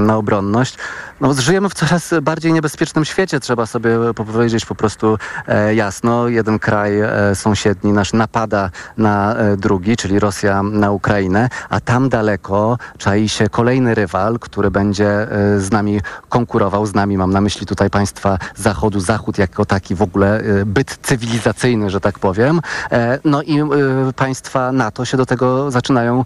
[0.04, 0.76] na obronność.
[1.20, 6.28] No, żyjemy w coraz bardziej niebezpiecznym świecie, trzeba sobie powiedzieć po prostu e, jasno.
[6.28, 12.08] Jeden kraj e, sąsiedni nasz napada na e, drugi, czyli Rosja na Ukrainę, a tam
[12.08, 15.26] daleko czai się kolejny rywal, który będzie
[15.58, 20.02] z nami konkurował, z nami mam na myśli tutaj państwa Zachodu, Zachód jako taki w
[20.02, 22.60] ogóle byt cywilizacyjny, że tak powiem.
[23.24, 23.62] No i
[24.16, 26.24] państwa NATO się do tego zaczynają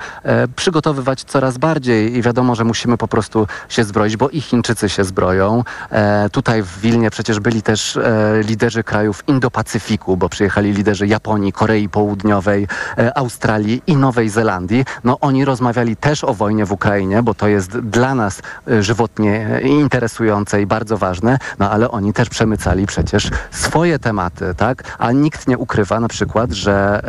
[0.56, 5.04] przygotowywać coraz bardziej i wiadomo, że musimy po prostu się zbroić, bo i Chińczycy Się
[5.04, 5.64] zbroją.
[5.90, 11.52] E, tutaj w Wilnie przecież byli też e, liderzy krajów Indo-Pacyfiku, bo przyjechali liderzy Japonii,
[11.52, 12.66] Korei Południowej,
[12.98, 14.84] e, Australii i Nowej Zelandii.
[15.04, 19.60] No oni rozmawiali też o wojnie w Ukrainie, bo to jest dla nas e, żywotnie
[19.62, 24.96] interesujące i bardzo ważne, no ale oni też przemycali przecież swoje tematy, tak?
[24.98, 27.00] A nikt nie ukrywa na przykład, że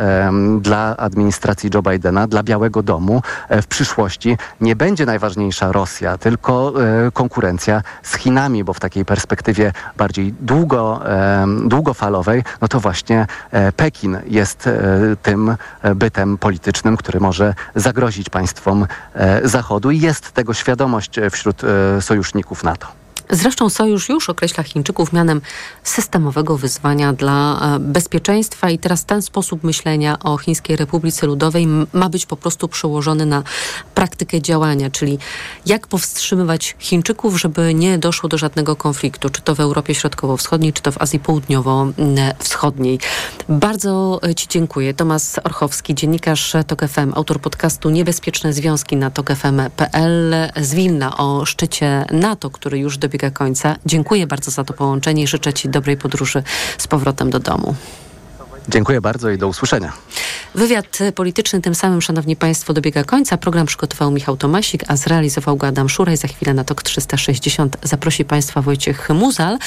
[0.60, 6.72] dla administracji Joe Bidena, dla Białego Domu e, w przyszłości nie będzie najważniejsza Rosja, tylko
[7.06, 7.10] e,
[7.66, 11.00] konkurencja z Chinami, bo w takiej perspektywie bardziej długo,
[11.64, 14.68] długofalowej, no to właśnie e, Pekin jest
[15.22, 15.56] tym
[15.94, 18.86] bytem politycznym, który może zagrozić państwom
[19.44, 21.62] Zachodu i jest tego świadomość wśród
[22.00, 23.05] sojuszników NATO.
[23.30, 25.40] Zresztą Sojusz już określa Chińczyków mianem
[25.82, 32.08] systemowego wyzwania dla e, bezpieczeństwa i teraz ten sposób myślenia o Chińskiej Republice Ludowej ma
[32.08, 33.42] być po prostu przełożony na
[33.94, 35.18] praktykę działania, czyli
[35.66, 40.82] jak powstrzymywać Chińczyków, żeby nie doszło do żadnego konfliktu, czy to w Europie Środkowo-Wschodniej, czy
[40.82, 42.98] to w Azji Południowo-Wschodniej.
[43.48, 44.94] Bardzo e, Ci dziękuję.
[44.94, 52.04] Tomasz Orchowski, dziennikarz TOK FM, autor podcastu Niebezpieczne Związki na tokfm.pl z Wilna o szczycie
[52.10, 53.76] NATO, który już dobiega dobiega końca.
[53.86, 56.42] Dziękuję bardzo za to połączenie i życzę Ci dobrej podróży
[56.78, 57.74] z powrotem do domu.
[58.68, 59.92] Dziękuję bardzo i do usłyszenia.
[60.54, 63.36] Wywiad polityczny tym samym, Szanowni Państwo, dobiega końca.
[63.36, 66.16] Program przygotował Michał Tomasik, a zrealizował go Adam Szuraj.
[66.16, 69.58] Za chwilę na TOK 360 zaprosi Państwa Wojciech Muzal,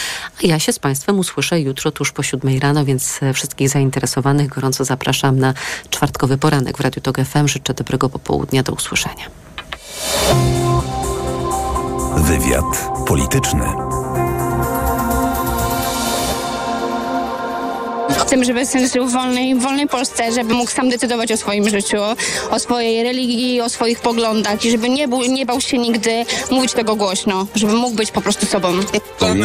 [0.43, 4.85] a ja się z Państwem usłyszę jutro tuż po siódmej rano, więc wszystkich zainteresowanych gorąco
[4.85, 5.53] zapraszam na
[5.89, 7.47] czwartkowy poranek w Radiu TOK FM.
[7.47, 8.63] Życzę dobrego popołudnia.
[8.63, 9.25] Do usłyszenia.
[12.17, 13.88] Wywiad polityczny.
[18.29, 21.69] Chcemy, żeby syn żył w wolnej, w wolnej Polsce, żeby mógł sam decydować o swoim
[21.69, 21.97] życiu,
[22.51, 26.73] o swojej religii, o swoich poglądach i żeby nie, był, nie bał się nigdy mówić
[26.73, 28.73] tego głośno, żeby mógł być po prostu sobą.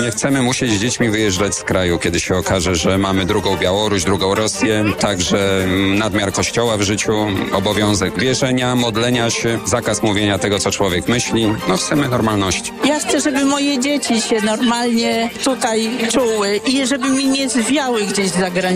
[0.04, 4.04] Nie chcemy musieć z dziećmi wyjeżdżać z kraju, kiedy się okaże, że mamy drugą Białoruś,
[4.04, 5.66] drugą Rosję, także
[5.98, 7.12] nadmiar kościoła w życiu,
[7.52, 11.46] obowiązek wierzenia, modlenia się, zakaz mówienia tego, co człowiek myśli.
[11.68, 12.72] No chcemy normalności.
[12.84, 18.28] Ja chcę, żeby moje dzieci się normalnie tutaj czuły i żeby mi nie zwiały gdzieś
[18.28, 18.73] za granicę.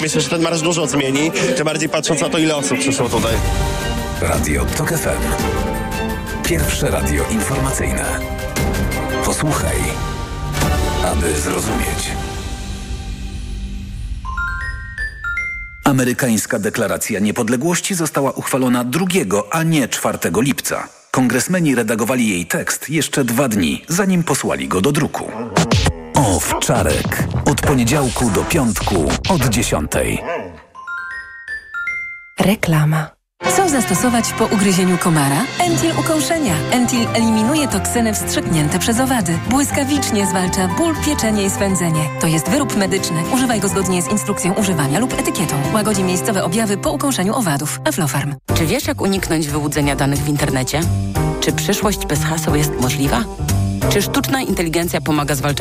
[0.00, 3.34] Myślę, że ten marsz dużo zmieni, tym bardziej patrząc na to, ile osób przyszło tutaj.
[4.20, 5.44] Radio TOK FM.
[6.44, 8.04] Pierwsze radio informacyjne.
[9.24, 9.76] Posłuchaj,
[11.04, 12.10] aby zrozumieć.
[15.84, 19.06] Amerykańska deklaracja niepodległości została uchwalona 2,
[19.50, 20.88] a nie 4 lipca.
[21.10, 25.30] Kongresmeni redagowali jej tekst jeszcze dwa dni, zanim posłali go do druku.
[26.36, 27.24] Owczarek.
[27.50, 28.94] Od poniedziałku do piątku
[29.28, 30.22] od dziesiątej.
[32.40, 33.10] Reklama.
[33.56, 35.36] Co zastosować po ugryzieniu komara?
[35.60, 36.54] Entil ukąszenia.
[36.70, 39.38] Entil eliminuje toksyny wstrzyknięte przez owady.
[39.50, 42.04] Błyskawicznie zwalcza ból, pieczenie i swędzenie.
[42.20, 43.22] To jest wyrób medyczny.
[43.34, 45.54] Używaj go zgodnie z instrukcją używania lub etykietą.
[45.74, 47.80] Łagodzi miejscowe objawy po ukąszeniu owadów.
[47.84, 48.34] Aflofarm.
[48.54, 50.80] Czy wiesz, jak uniknąć wyłudzenia danych w internecie?
[51.40, 53.24] Czy przyszłość bez haseł jest możliwa?
[53.90, 55.56] Czy sztuczna inteligencja pomaga zwalczać